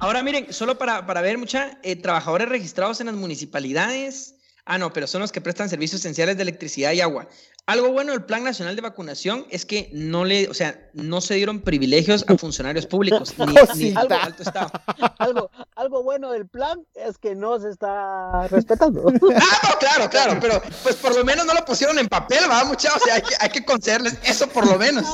Ahora 0.01 0.23
miren, 0.23 0.51
solo 0.51 0.79
para, 0.79 1.05
para 1.05 1.21
ver 1.21 1.37
mucha, 1.37 1.79
eh, 1.83 1.95
trabajadores 1.95 2.49
registrados 2.49 2.99
en 3.03 3.09
las 3.09 3.17
municipalidades. 3.17 4.37
Ah, 4.65 4.79
no, 4.79 4.95
pero 4.95 5.07
son 5.07 5.21
los 5.21 5.31
que 5.31 5.43
prestan 5.43 5.69
servicios 5.69 6.01
esenciales 6.01 6.39
de 6.39 6.43
electricidad 6.45 6.93
y 6.93 7.03
agua. 7.03 7.29
Algo 7.69 7.93
bueno 7.93 8.13
del 8.13 8.25
Plan 8.25 8.43
Nacional 8.45 8.77
de 8.77 8.81
Vacunación 8.81 9.45
es 9.51 9.67
que 9.67 9.91
no 9.93 10.25
le, 10.25 10.49
o 10.49 10.55
sea, 10.55 10.89
no 10.95 11.21
se 11.21 11.35
dieron 11.35 11.61
privilegios 11.61 12.25
a 12.27 12.39
funcionarios 12.39 12.87
públicos, 12.87 13.35
ni, 13.39 13.45
ni 13.53 13.55
Cosita. 13.61 14.01
algo 14.01 14.15
alto 14.15 14.43
estado. 14.43 14.71
algo, 15.19 15.51
algo 15.77 16.03
bueno 16.03 16.31
del 16.33 16.49
plan 16.49 16.87
es 16.95 17.19
que 17.19 17.35
no 17.35 17.61
se 17.61 17.69
está 17.69 18.49
respetando. 18.49 19.05
Ah, 19.41 19.69
no, 19.71 19.79
claro, 19.79 20.09
claro, 20.11 20.39
pero 20.41 20.63
pues 20.83 20.97
por 20.97 21.15
lo 21.15 21.25
menos 21.27 21.45
no 21.45 21.53
lo 21.53 21.63
pusieron 21.67 21.99
en 21.99 22.09
papel, 22.09 22.39
va, 22.51 22.65
mucha, 22.65 22.89
o 22.95 22.99
sea, 23.01 23.17
hay 23.17 23.23
que, 23.23 23.35
hay 23.39 23.51
que 23.51 23.65
concederles 23.65 24.19
eso 24.25 24.49
por 24.49 24.67
lo 24.67 24.79
menos. 24.79 25.05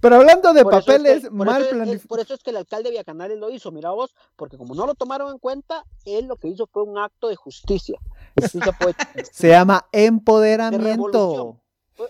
Pero 0.00 0.16
hablando 0.16 0.52
de 0.52 0.62
Por 0.64 0.74
eso 0.74 0.80
es 0.80 0.86
que- 0.86 0.92
papeles 0.98 1.22
por 1.22 1.32
mal 1.46 1.60
eso 1.62 1.70
es- 1.70 1.74
planificados. 1.76 2.06
Por 2.08 2.20
eso 2.20 2.34
es 2.34 2.42
que 2.42 2.50
el 2.50 2.56
alcalde 2.56 2.84
de 2.84 2.90
Villacanales 2.90 3.38
lo 3.38 3.50
hizo, 3.50 3.70
mira 3.70 3.90
vos, 3.90 4.14
porque 4.36 4.58
como 4.58 4.74
no 4.74 4.84
lo 4.86 4.94
tomaron 4.96 5.30
en 5.32 5.38
cuenta, 5.38 5.84
él 6.04 6.26
lo 6.26 6.36
que 6.36 6.48
hizo 6.48 6.66
fue 6.66 6.82
un 6.82 6.98
acto 6.98 7.28
de 7.28 7.36
justicia. 7.36 7.98
Se 9.32 9.48
llama 9.48 9.86
De 9.92 10.06
empoderamiento. 10.06 11.60
Fue, 11.94 12.08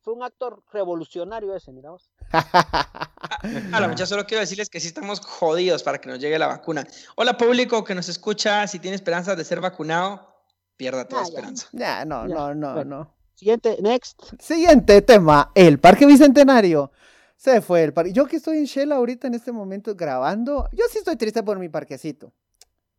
fue 0.00 0.12
un 0.14 0.22
acto 0.22 0.62
revolucionario 0.72 1.54
ese, 1.54 1.72
mira 1.72 1.90
vos. 1.90 2.10
A 2.32 3.80
la 3.80 3.96
solo 4.06 4.24
quiero 4.26 4.40
decirles 4.40 4.68
que 4.70 4.80
sí 4.80 4.88
estamos 4.88 5.20
jodidos 5.20 5.82
para 5.82 5.98
que 6.00 6.08
nos 6.08 6.18
llegue 6.18 6.38
la 6.38 6.46
vacuna. 6.46 6.86
Hola 7.16 7.36
público 7.36 7.84
que 7.84 7.94
nos 7.94 8.08
escucha, 8.08 8.66
si 8.66 8.78
tiene 8.78 8.94
esperanzas 8.96 9.36
de 9.36 9.44
ser 9.44 9.60
vacunado, 9.60 10.34
pierda 10.76 11.06
toda 11.06 11.22
Ah, 11.22 11.24
ya. 11.24 11.28
esperanza. 11.28 11.68
Ya, 11.72 12.04
no, 12.04 12.26
Ya, 12.26 12.34
no, 12.34 12.54
no, 12.54 12.74
bueno. 12.74 12.98
no. 12.98 13.14
Siguiente, 13.34 13.76
next. 13.82 14.22
Siguiente 14.40 15.02
tema, 15.02 15.50
el 15.54 15.80
Parque 15.80 16.06
Bicentenario. 16.06 16.92
Se 17.36 17.60
fue 17.60 17.82
el 17.82 17.92
parque. 17.92 18.12
Yo 18.12 18.26
que 18.26 18.36
estoy 18.36 18.58
en 18.58 18.64
Shell 18.64 18.92
ahorita 18.92 19.26
en 19.26 19.34
este 19.34 19.52
momento 19.52 19.94
grabando, 19.96 20.68
yo 20.72 20.84
sí 20.88 20.98
estoy 20.98 21.16
triste 21.16 21.42
por 21.42 21.58
mi 21.58 21.68
parquecito. 21.68 22.32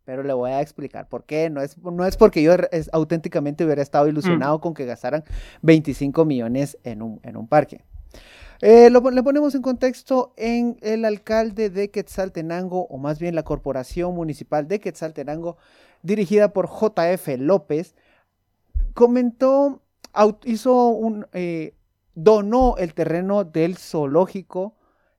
Pero 0.05 0.23
le 0.23 0.33
voy 0.33 0.51
a 0.51 0.61
explicar 0.61 1.07
por 1.09 1.23
qué. 1.25 1.49
No 1.49 1.61
es, 1.61 1.77
no 1.79 2.05
es 2.05 2.15
porque 2.15 2.41
yo 2.43 2.53
es- 2.71 2.89
auténticamente 2.93 3.65
hubiera 3.65 3.81
estado 3.81 4.07
ilusionado 4.07 4.61
con 4.61 4.73
que 4.73 4.85
gastaran 4.85 5.23
25 5.63 6.23
millones 6.25 6.77
en 6.83 7.01
un, 7.01 7.19
en 7.23 7.35
un 7.37 7.47
parque. 7.47 7.83
Eh, 8.61 8.89
lo 8.89 9.01
le 9.11 9.21
ponemos 9.23 9.53
en 9.55 9.61
contexto 9.61 10.33
en 10.37 10.77
el 10.81 11.03
alcalde 11.03 11.69
de 11.69 11.91
Quetzaltenango, 11.91 12.85
o 12.87 12.97
más 12.97 13.19
bien 13.19 13.35
la 13.35 13.43
corporación 13.43 14.15
municipal 14.15 14.67
de 14.67 14.79
Quetzaltenango, 14.79 15.57
dirigida 16.03 16.53
por 16.53 16.69
JF 16.69 17.37
López, 17.37 17.95
comentó, 18.93 19.81
hizo 20.45 20.87
un, 20.89 21.27
eh, 21.33 21.73
donó 22.13 22.75
el 22.77 22.93
terreno 22.93 23.43
del 23.43 23.75
zoológico 23.77 24.75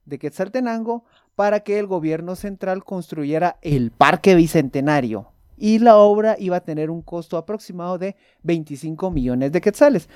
de 0.07 0.19
Quetzaltenango 0.19 1.05
para 1.37 1.61
que 1.61 1.79
el 1.79 1.87
gobierno 1.87 2.35
central 2.35 2.83
construyera 2.83 3.59
el 3.63 3.93
Parque 3.93 4.35
Bicentenario. 4.35 5.29
Y 5.59 5.79
la 5.79 5.97
obra 5.97 6.37
iba 6.39 6.57
a 6.57 6.61
tener 6.65 6.91
un 6.91 7.03
costo 7.03 7.37
aproximado 7.37 7.99
de 7.99 8.17
25 8.43 9.11
millones 9.11 9.53
de 9.53 9.61
quetzales. 9.61 10.09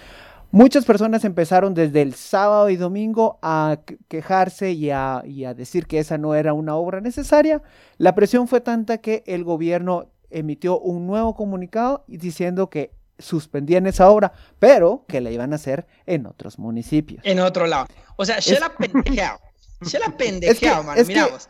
Muchas 0.50 0.84
personas 0.84 1.24
empezaron 1.24 1.74
desde 1.74 2.02
el 2.02 2.14
sábado 2.14 2.68
y 2.70 2.76
domingo 2.76 3.38
a 3.40 3.78
que- 3.86 3.98
quejarse 4.08 4.72
y 4.72 4.90
a, 4.90 5.22
y 5.24 5.44
a 5.44 5.54
decir 5.54 5.86
que 5.86 5.98
esa 6.00 6.18
no 6.18 6.34
era 6.34 6.52
una 6.54 6.74
obra 6.74 7.00
necesaria. 7.00 7.62
La 7.98 8.14
presión 8.14 8.48
fue 8.48 8.60
tanta 8.60 8.98
que 8.98 9.22
el 9.26 9.44
gobierno 9.44 10.06
emitió 10.30 10.78
un 10.80 11.06
nuevo 11.06 11.34
comunicado 11.34 12.04
diciendo 12.08 12.68
que 12.68 12.92
suspendían 13.18 13.86
esa 13.86 14.10
obra, 14.10 14.32
pero 14.58 15.04
que 15.06 15.20
la 15.20 15.30
iban 15.30 15.52
a 15.52 15.56
hacer 15.56 15.86
en 16.06 16.26
otros 16.26 16.58
municipios. 16.58 17.20
En 17.24 17.38
otro 17.40 17.66
lado. 17.66 17.86
O 18.16 18.24
sea, 18.24 18.40
se 18.40 18.58
la. 18.58 18.72
Se 19.82 19.98
la 19.98 20.06
pendejeado, 20.16 20.82
mano. 20.82 21.00
que- 21.06 21.22
vos. 21.32 21.48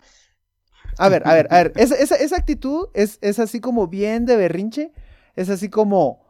A 0.98 1.08
ver, 1.08 1.22
a 1.26 1.34
ver, 1.34 1.46
a 1.50 1.56
ver, 1.62 1.72
esa, 1.76 1.94
esa- 1.94 2.16
esa 2.16 2.36
actitud 2.36 2.88
es, 2.94 3.18
es 3.22 3.38
así 3.38 3.60
como 3.60 3.86
bien 3.86 4.26
de 4.26 4.36
berrinche, 4.36 4.92
es 5.36 5.48
así 5.48 5.68
como, 5.70 6.20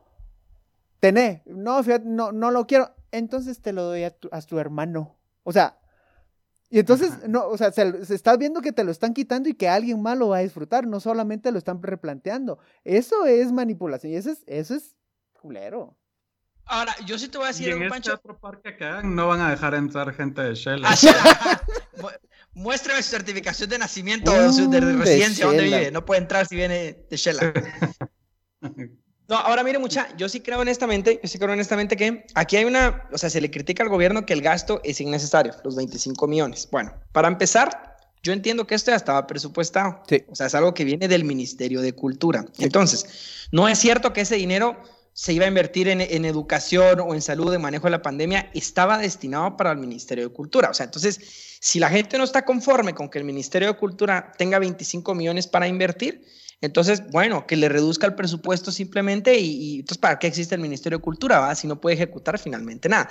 tené, 1.00 1.42
no, 1.46 1.82
fíjate, 1.82 2.04
no, 2.06 2.30
no 2.32 2.50
lo 2.50 2.66
quiero, 2.66 2.94
entonces 3.10 3.60
te 3.60 3.72
lo 3.72 3.84
doy 3.84 4.04
a 4.04 4.10
tu, 4.10 4.28
a 4.32 4.40
tu 4.42 4.58
hermano. 4.58 5.16
O 5.42 5.52
sea, 5.52 5.78
y 6.68 6.78
entonces, 6.78 7.10
Ajá. 7.10 7.26
no, 7.26 7.48
o 7.48 7.56
sea, 7.56 7.72
se, 7.72 8.04
se 8.04 8.14
está 8.14 8.36
viendo 8.36 8.60
que 8.60 8.70
te 8.72 8.84
lo 8.84 8.92
están 8.92 9.12
quitando 9.12 9.48
y 9.48 9.54
que 9.54 9.68
alguien 9.68 10.00
más 10.02 10.16
lo 10.16 10.28
va 10.28 10.36
a 10.38 10.42
disfrutar, 10.42 10.86
no 10.86 11.00
solamente 11.00 11.50
lo 11.50 11.58
están 11.58 11.82
replanteando. 11.82 12.58
Eso 12.84 13.26
es 13.26 13.50
manipulación 13.50 14.12
y 14.12 14.16
eso 14.16 14.30
es, 14.30 14.44
eso 14.46 14.74
es 14.76 14.94
culero. 15.32 15.96
Ahora, 16.72 16.94
yo 17.04 17.18
sí 17.18 17.26
te 17.28 17.37
voy 17.37 17.48
a 17.48 17.50
Y 17.50 17.52
decir, 17.52 17.68
en 17.70 17.74
don 17.74 17.83
este 17.83 17.90
Pancho. 17.90 18.14
otro 18.14 18.38
parque 18.38 18.76
que 18.76 18.85
hagan 18.85 19.14
no 19.14 19.26
van 19.26 19.40
a 19.40 19.50
dejar 19.50 19.74
entrar 19.74 20.14
gente 20.14 20.40
de 20.40 20.54
Shell. 20.54 20.83
Ah, 20.85 21.61
Muéstrame 22.52 23.02
su 23.02 23.11
certificación 23.11 23.68
de 23.70 23.78
nacimiento 23.78 24.33
o 24.33 24.52
su 24.52 24.70
de 24.70 24.80
de 24.80 24.92
residencia, 24.92 25.46
donde 25.46 25.64
vive. 25.64 25.90
No 25.90 26.04
puede 26.04 26.20
entrar 26.20 26.46
si 26.46 26.54
viene 26.56 27.04
de 27.11 27.16
Shela. 27.16 27.52
No, 29.28 29.37
ahora 29.37 29.62
mire, 29.62 29.78
mucha, 29.78 30.09
yo 30.16 30.28
sí 30.28 30.40
creo 30.40 30.59
honestamente, 30.59 31.20
yo 31.22 31.28
sí 31.28 31.38
creo 31.38 31.52
honestamente 31.52 31.96
que 31.96 32.26
aquí 32.35 32.56
hay 32.56 32.64
una, 32.64 33.09
o 33.12 33.18
sea, 33.18 33.30
se 33.30 33.40
le 33.40 33.48
critica 33.50 33.85
al 33.85 33.88
gobierno 33.88 34.26
que 34.26 34.33
el 34.33 34.42
gasto 34.42 34.80
es 34.83 35.00
innecesario, 35.00 35.54
los 35.62 35.76
25 35.76 36.26
millones. 36.26 36.68
Bueno, 36.70 36.92
para 37.12 37.28
empezar, 37.28 37.96
yo 38.24 38.33
entiendo 38.33 38.66
que 38.66 38.74
esto 38.74 38.90
ya 38.90 38.96
estaba 38.96 39.28
presupuestado. 39.28 40.02
Sí. 40.09 40.24
O 40.28 40.35
sea, 40.35 40.46
es 40.46 40.54
algo 40.56 40.74
que 40.74 40.85
viene 40.85 41.06
del 41.06 41.24
Ministerio 41.24 41.80
de 41.80 41.92
Cultura. 41.92 42.44
Entonces, 42.59 43.48
no 43.52 43.68
es 43.68 43.78
cierto 43.78 44.12
que 44.12 44.22
ese 44.22 44.35
dinero 44.35 44.83
se 45.12 45.33
iba 45.33 45.44
a 45.44 45.49
invertir 45.49 45.88
en, 45.88 46.01
en 46.01 46.25
educación 46.25 47.01
o 47.01 47.14
en 47.14 47.23
salud, 47.23 47.53
en 47.53 47.61
manejo 47.61 47.85
de 47.87 47.90
la 47.92 48.03
pandemia, 48.03 48.51
estaba 48.55 48.99
destinado 48.99 49.57
para 49.57 49.73
el 49.73 49.79
Ministerio 49.79 50.29
de 50.29 50.35
Cultura. 50.35 50.70
O 50.70 50.75
sea, 50.75 50.85
entonces, 50.85 51.20
si 51.61 51.79
la 51.79 51.88
gente 51.90 52.16
no 52.18 52.25
está 52.25 52.44
conforme 52.44 52.94
con 52.94 53.09
que 53.09 53.18
el 53.18 53.25
Ministerio 53.25 53.68
de 53.68 53.77
Cultura 53.77 54.33
tenga 54.38 54.59
25 54.59 55.14
millones 55.14 55.46
para 55.46 55.68
invertir, 55.68 56.25
entonces, 56.62 57.03
bueno, 57.11 57.46
que 57.46 57.57
le 57.57 57.68
reduzca 57.68 58.07
el 58.07 58.14
presupuesto 58.14 58.70
simplemente 58.70 59.38
y, 59.38 59.46
y 59.46 59.75
entonces, 59.81 59.99
¿para 59.99 60.18
qué 60.18 60.27
existe 60.27 60.55
el 60.55 60.61
Ministerio 60.61 60.99
de 60.99 61.03
Cultura? 61.03 61.40
Va? 61.40 61.55
Si 61.55 61.66
no 61.66 61.81
puede 61.81 61.96
ejecutar 61.96 62.38
finalmente 62.38 62.88
nada. 62.88 63.09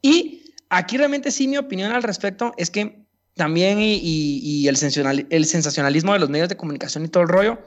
Y 0.00 0.54
aquí 0.68 0.96
realmente 0.96 1.30
sí 1.30 1.48
mi 1.48 1.56
opinión 1.56 1.92
al 1.92 2.02
respecto 2.02 2.52
es 2.56 2.70
que 2.70 3.04
también 3.34 3.78
y, 3.80 4.68
el, 4.68 4.76
sensacional- 4.76 5.26
el 5.28 5.44
sensacionalismo 5.44 6.12
de 6.12 6.20
los 6.20 6.30
medios 6.30 6.48
de 6.48 6.56
comunicación 6.56 7.04
y 7.04 7.08
todo 7.08 7.24
el 7.24 7.28
rollo, 7.28 7.58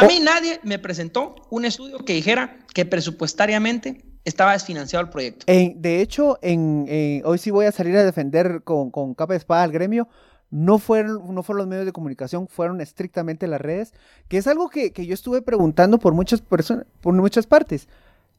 a 0.00 0.04
Oh. 0.04 0.08
mí 0.08 0.20
nadie 0.20 0.60
me 0.62 0.78
presentó 0.78 1.34
un 1.50 1.64
estudio 1.64 1.98
que 2.04 2.12
dijera 2.14 2.58
que 2.74 2.84
presupuestariamente 2.84 4.04
estaba 4.24 4.52
desfinanciado 4.52 5.04
el 5.04 5.10
proyecto. 5.10 5.44
En- 5.48 5.80
de 5.80 6.00
hecho, 6.00 6.38
en, 6.42 6.84
en- 6.88 7.22
hoy 7.24 7.38
sí 7.38 7.50
voy 7.50 7.66
a 7.66 7.72
salir 7.72 7.96
a 7.96 8.04
defender 8.04 8.62
con, 8.62 8.90
con 8.90 9.14
capa 9.14 9.32
de 9.32 9.38
espada 9.38 9.62
al 9.62 9.72
gremio. 9.72 10.08
No 10.50 10.78
fueron, 10.78 11.34
no 11.34 11.42
fueron 11.42 11.58
los 11.58 11.66
medios 11.68 11.84
de 11.86 11.92
comunicación, 11.92 12.48
fueron 12.48 12.80
estrictamente 12.80 13.46
las 13.46 13.60
redes, 13.60 13.92
que 14.28 14.38
es 14.38 14.46
algo 14.46 14.70
que, 14.70 14.92
que 14.92 15.04
yo 15.04 15.12
estuve 15.12 15.42
preguntando 15.42 15.98
por 15.98 16.14
muchas 16.14 16.40
personas, 16.40 16.86
por 17.02 17.12
muchas 17.14 17.46
partes. 17.46 17.86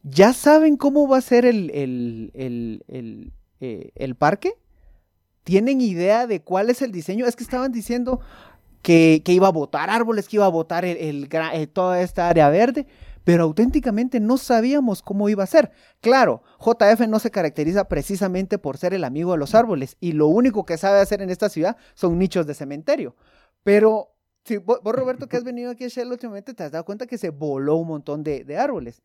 ¿Ya 0.02 0.34
saben 0.34 0.76
cómo 0.78 1.08
va 1.08 1.18
a 1.18 1.22
ser 1.22 1.46
el, 1.46 1.70
el, 1.72 2.32
el, 2.34 2.84
el, 2.88 3.32
eh, 3.62 3.92
el 3.96 4.16
parque? 4.16 4.54
¿Tienen 5.44 5.82
idea 5.82 6.26
de 6.28 6.42
cuál 6.42 6.70
es 6.70 6.82
el 6.82 6.92
diseño? 6.92 7.26
Es 7.26 7.36
que 7.36 7.44
estaban 7.44 7.72
diciendo 7.72 8.20
que, 8.82 9.22
iba 9.28 9.48
a 9.48 9.52
botar 9.52 9.90
árboles, 9.90 10.28
que 10.28 10.38
iba 10.38 10.46
a 10.46 10.50
botar 10.50 10.86
el, 10.86 10.98
el 10.98 11.30
gra- 11.30 11.52
eh, 11.54 11.68
toda 11.68 12.02
esta 12.02 12.30
área 12.30 12.50
verde, 12.50 12.88
pero 13.24 13.44
auténticamente 13.44 14.20
no 14.20 14.38
sabíamos 14.38 15.02
cómo 15.02 15.30
iba 15.30 15.44
a 15.44 15.48
ser. 15.48 15.72
Claro, 16.02 16.42
JF 16.60 17.08
no 17.08 17.20
se 17.20 17.30
caracteriza 17.32 17.88
precisamente 17.88 18.58
por 18.58 18.78
ser 18.78 18.94
el 18.94 19.04
amigo 19.04 19.34
de 19.34 19.38
los 19.38 19.54
árboles 19.54 19.98
y 20.00 20.14
lo 20.14 20.28
único 20.28 20.66
que 20.66 20.78
sabe 20.78 21.00
hacer 21.00 21.22
en 21.22 21.30
esta 21.30 21.50
ciudad 21.50 21.78
son 21.94 22.18
nichos 22.18 22.48
de 22.48 22.54
cementerio. 22.56 23.16
Pero 23.64 24.16
si 24.46 24.58
vos, 24.58 24.80
vos, 24.82 24.96
Roberto, 24.96 25.28
que 25.28 25.38
has 25.38 25.44
venido 25.44 25.70
aquí 25.70 25.84
a 25.84 25.90
Shell 25.90 26.12
últimamente, 26.12 26.54
te 26.54 26.64
has 26.64 26.72
dado 26.72 26.86
cuenta 26.86 27.06
que 27.06 27.18
se 27.18 27.30
voló 27.30 27.76
un 27.76 27.88
montón 27.90 28.24
de, 28.24 28.44
de 28.46 28.58
árboles. 28.58 29.02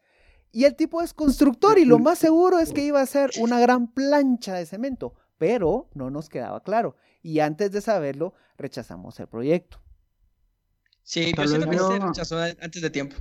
Y 0.53 0.65
el 0.65 0.77
tipo 0.77 1.03
es 1.03 1.13
constructor 1.13 1.79
y 1.79 1.85
lo 1.85 1.99
más 1.99 2.19
seguro 2.21 2.61
es 2.61 2.73
que 2.73 2.85
iba 2.85 3.01
a 3.01 3.07
ser 3.07 3.31
una 3.41 3.59
gran 3.59 3.89
plancha 3.89 4.55
de 4.55 4.65
cemento, 4.65 5.13
pero 5.39 5.89
no 5.95 6.11
nos 6.11 6.29
quedaba 6.29 6.63
claro. 6.63 6.97
Y 7.23 7.41
antes 7.41 7.73
de 7.73 7.81
saberlo, 7.81 8.35
rechazamos 8.57 9.19
el 9.21 9.27
proyecto. 9.29 9.79
Sí, 11.03 11.31
yo 11.31 11.37
Tal 11.37 11.49
vez 11.53 11.61
lo 11.65 11.71
que 11.71 11.79
se 11.79 11.99
yo- 12.01 12.07
rechazó 12.07 12.39
antes 12.39 12.83
de 12.83 12.91
tiempo. 12.91 13.17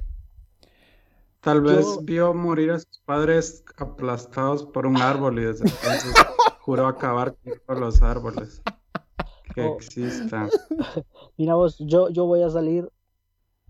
Tal 1.41 1.62
vez 1.62 1.82
Yo- 1.86 2.02
vio 2.02 2.34
morir 2.34 2.71
a 2.71 2.80
sus 2.80 2.99
padres 3.06 3.63
aplastados 3.78 4.63
por 4.65 4.86
un 4.86 4.97
árbol 4.97 5.39
y 5.39 5.43
desde 5.43 5.65
entonces 5.65 6.13
juró 6.62 6.88
acabar 6.88 7.36
con 7.36 7.54
todos 7.67 7.80
los 7.80 8.02
árboles 8.02 8.62
que 9.54 9.62
Oh. 9.63 9.76
existan. 9.76 10.49
Mira 11.38 11.56
vos, 11.56 11.76
yo, 11.80 12.10
yo 12.10 12.26
voy 12.26 12.43
a 12.43 12.49
salir 12.49 12.89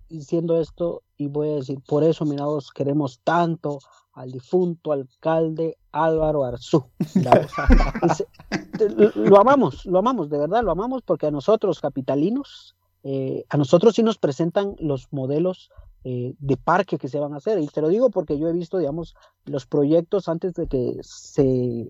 diciendo 0.10 0.62
esto 0.62 1.02
y 1.18 1.28
voy 1.28 1.50
a 1.50 1.56
decir, 1.56 1.80
por 1.88 2.04
eso, 2.04 2.24
mira 2.26 2.46
vos, 2.46 2.72
queremos 2.72 3.20
tanto 3.24 3.80
al 4.14 4.32
difunto 4.32 4.92
alcalde 4.92 5.78
Álvaro 5.92 6.44
Arzú. 6.44 6.86
Lo 9.16 9.40
amamos, 9.40 9.86
lo 9.86 10.00
amamos, 10.00 10.30
de 10.30 10.40
verdad, 10.40 10.64
lo 10.64 10.72
amamos 10.72 11.04
porque 11.04 11.28
a 11.28 11.32
nosotros, 11.32 11.80
capitalinos, 11.80 12.76
eh, 13.04 13.46
a 13.50 13.58
nosotros 13.58 13.96
sí 13.96 14.04
nos 14.04 14.18
presentan 14.18 14.76
los 14.80 15.08
modelos 15.12 15.70
eh, 16.04 16.34
de 16.40 16.58
parque 16.58 16.98
que 16.98 17.08
se 17.08 17.20
van 17.20 17.34
a 17.34 17.38
hacer. 17.38 17.60
Y 17.60 17.68
te 17.68 17.82
lo 17.82 17.88
digo 17.88 18.10
porque 18.10 18.38
yo 18.38 18.48
he 18.48 18.54
visto, 18.54 18.78
digamos, 18.78 19.16
los 19.46 19.66
proyectos 19.66 20.28
antes 20.28 20.54
de 20.54 20.68
que 20.68 20.98
se 21.02 21.88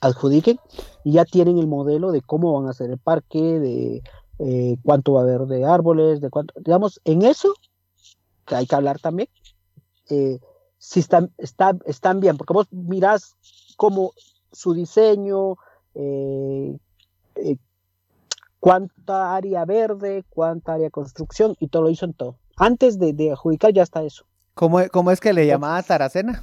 adjudiquen 0.00 0.60
y 1.04 1.12
ya 1.12 1.24
tienen 1.24 1.58
el 1.58 1.66
modelo 1.66 2.12
de 2.12 2.20
cómo 2.20 2.52
van 2.52 2.68
a 2.68 2.70
hacer 2.70 2.90
el 2.90 2.98
parque, 2.98 3.40
de 3.40 4.02
eh, 4.38 4.76
cuánto 4.84 5.14
va 5.14 5.20
a 5.20 5.24
haber 5.24 5.46
de 5.46 5.64
árboles, 5.64 6.20
de 6.20 6.30
cuánto, 6.30 6.54
digamos, 6.60 7.00
en 7.04 7.22
eso 7.22 7.54
que 8.44 8.54
hay 8.54 8.66
que 8.66 8.76
hablar 8.76 9.00
también, 9.00 9.28
eh, 10.10 10.38
si 10.78 11.00
están, 11.00 11.30
está- 11.38 11.76
están 11.86 12.20
bien, 12.20 12.36
porque 12.36 12.52
vos 12.54 12.66
mirás 12.70 13.34
como 13.76 14.12
su 14.52 14.72
diseño, 14.74 15.56
eh, 15.94 16.76
eh, 17.36 17.56
cuánta 18.60 19.34
área 19.36 19.64
verde, 19.64 20.24
cuánta 20.30 20.74
área 20.74 20.90
construcción, 20.90 21.56
y 21.60 21.68
todo 21.68 21.82
lo 21.82 21.90
hizo 21.90 22.04
en 22.04 22.14
todo. 22.14 22.36
Antes 22.56 22.98
de, 22.98 23.12
de 23.12 23.32
adjudicar 23.32 23.72
ya 23.72 23.82
está 23.82 24.02
eso. 24.02 24.24
¿Cómo, 24.54 24.78
cómo 24.90 25.10
es 25.10 25.20
que 25.20 25.32
le 25.34 25.46
llamaba 25.46 25.82
Taracena? 25.82 26.42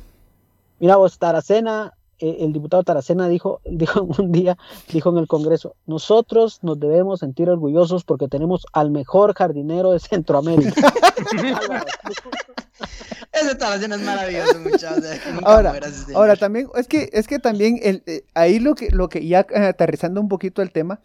Mira 0.80 0.98
vos, 0.98 1.18
Taracena, 1.18 1.94
eh, 2.20 2.38
el 2.42 2.54
diputado 2.54 2.84
Taracena 2.84 3.28
dijo, 3.28 3.62
dijo 3.66 4.04
un 4.04 4.32
día, 4.32 4.58
dijo 4.92 5.10
en 5.10 5.18
el 5.18 5.28
Congreso, 5.28 5.76
nosotros 5.88 6.60
nos 6.62 6.80
debemos 6.80 7.22
sentir 7.22 7.50
orgullosos 7.50 8.04
porque 8.04 8.28
tenemos 8.28 8.66
al 8.74 8.92
mejor 8.92 9.34
jardinero 9.34 9.92
de 9.92 10.00
Centroamérica. 10.00 10.72
Ese 13.34 13.56
Taracena 13.56 13.96
es 13.96 14.02
maravilloso, 14.02 14.60
muchachos. 14.60 15.06
Ahora, 15.44 15.74
Ahora 16.14 16.36
también, 16.36 16.70
es 16.76 16.88
que, 16.88 17.10
es 17.14 17.28
que 17.28 17.40
también 17.40 17.80
el, 17.82 18.04
eh, 18.06 18.26
ahí 18.36 18.60
lo 18.60 18.76
que, 18.76 18.92
lo 18.92 19.10
que 19.10 19.26
ya 19.26 19.48
eh, 19.50 19.66
aterrizando 19.66 20.22
un 20.22 20.30
poquito 20.30 20.62
el 20.62 20.72
tema, 20.72 21.02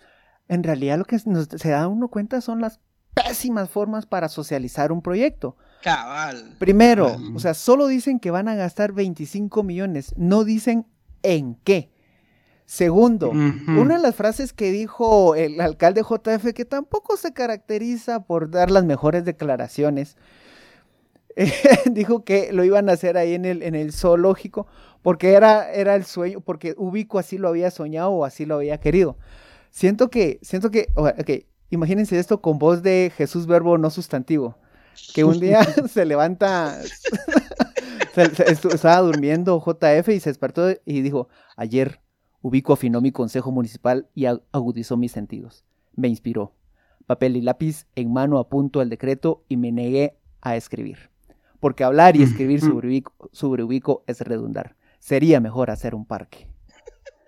en 0.46 0.62
realidad 0.62 0.98
lo 0.98 1.04
que 1.04 1.18
nos, 1.24 1.48
se 1.56 1.70
da 1.70 1.88
uno 1.88 2.08
cuenta 2.08 2.40
son 2.40 2.60
las 2.60 2.80
pésimas 3.14 3.70
formas 3.70 4.06
para 4.06 4.28
socializar 4.28 4.92
un 4.92 5.00
proyecto. 5.00 5.56
Cabal. 5.82 6.56
Primero, 6.58 7.16
o 7.34 7.38
sea, 7.38 7.54
solo 7.54 7.86
dicen 7.86 8.20
que 8.20 8.30
van 8.30 8.48
a 8.48 8.54
gastar 8.54 8.92
25 8.92 9.62
millones, 9.62 10.12
no 10.16 10.44
dicen 10.44 10.86
en 11.22 11.54
qué. 11.64 11.90
Segundo, 12.66 13.30
una 13.30 13.96
de 13.96 14.02
las 14.02 14.14
frases 14.14 14.52
que 14.52 14.70
dijo 14.70 15.34
el 15.34 15.58
alcalde 15.58 16.02
JF, 16.02 16.52
que 16.52 16.66
tampoco 16.66 17.16
se 17.16 17.32
caracteriza 17.32 18.24
por 18.24 18.50
dar 18.50 18.70
las 18.70 18.84
mejores 18.84 19.24
declaraciones, 19.24 20.18
eh, 21.38 21.52
dijo 21.90 22.24
que 22.24 22.52
lo 22.52 22.64
iban 22.64 22.88
a 22.88 22.92
hacer 22.92 23.16
ahí 23.16 23.34
en 23.34 23.44
el, 23.44 23.62
en 23.62 23.74
el 23.74 23.92
zoológico, 23.92 24.66
porque 25.02 25.32
era, 25.32 25.72
era 25.72 25.94
el 25.94 26.04
sueño, 26.04 26.40
porque 26.40 26.74
Ubico 26.76 27.18
así 27.18 27.38
lo 27.38 27.48
había 27.48 27.70
soñado 27.70 28.10
o 28.10 28.24
así 28.24 28.44
lo 28.44 28.56
había 28.56 28.78
querido. 28.78 29.16
Siento 29.70 30.10
que, 30.10 30.38
siento 30.42 30.70
que, 30.70 30.88
ok, 30.96 31.44
imagínense 31.70 32.18
esto 32.18 32.40
con 32.40 32.58
voz 32.58 32.82
de 32.82 33.12
Jesús 33.16 33.46
Verbo 33.46 33.78
no 33.78 33.90
sustantivo, 33.90 34.56
que 35.14 35.24
un 35.24 35.38
día 35.40 35.62
se 35.88 36.04
levanta, 36.04 36.78
se- 38.14 38.52
estaba 38.74 38.98
durmiendo 39.00 39.60
JF 39.60 40.08
y 40.08 40.20
se 40.20 40.30
despertó 40.30 40.70
y 40.84 41.00
dijo, 41.02 41.28
ayer 41.56 42.00
Ubico 42.42 42.72
afinó 42.72 43.00
mi 43.00 43.12
consejo 43.12 43.50
municipal 43.50 44.08
y 44.14 44.22
ag- 44.24 44.42
agudizó 44.52 44.96
mis 44.96 45.12
sentidos. 45.12 45.64
Me 45.94 46.08
inspiró. 46.08 46.52
Papel 47.06 47.36
y 47.36 47.40
lápiz 47.40 47.86
en 47.96 48.12
mano 48.12 48.38
apunto 48.38 48.82
el 48.82 48.90
decreto 48.90 49.44
y 49.48 49.56
me 49.56 49.72
negué 49.72 50.16
a 50.40 50.56
escribir. 50.56 51.10
Porque 51.60 51.84
hablar 51.84 52.16
y 52.16 52.22
escribir 52.22 52.60
sobre 52.60 52.88
Ubico, 52.88 53.12
sobre 53.32 53.64
Ubico 53.64 54.04
es 54.06 54.20
redundar. 54.20 54.76
Sería 55.00 55.40
mejor 55.40 55.70
hacer 55.70 55.94
un 55.94 56.06
parque. 56.06 56.48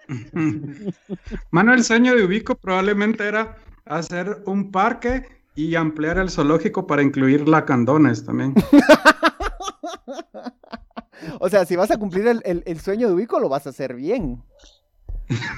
Mano, 1.50 1.74
el 1.74 1.84
sueño 1.84 2.14
de 2.14 2.24
Ubico 2.24 2.54
probablemente 2.56 3.26
era 3.26 3.56
hacer 3.86 4.42
un 4.46 4.70
parque 4.70 5.26
y 5.54 5.74
ampliar 5.74 6.18
el 6.18 6.30
zoológico 6.30 6.86
para 6.86 7.02
incluir 7.02 7.48
lacandones 7.48 8.24
también. 8.24 8.54
o 11.40 11.48
sea, 11.48 11.64
si 11.64 11.76
vas 11.76 11.90
a 11.90 11.98
cumplir 11.98 12.26
el, 12.26 12.42
el- 12.44 12.62
el 12.66 12.80
sueño 12.80 13.08
de 13.08 13.14
Ubico, 13.14 13.40
lo 13.40 13.48
vas 13.48 13.66
a 13.66 13.70
hacer 13.70 13.94
bien. 13.94 14.42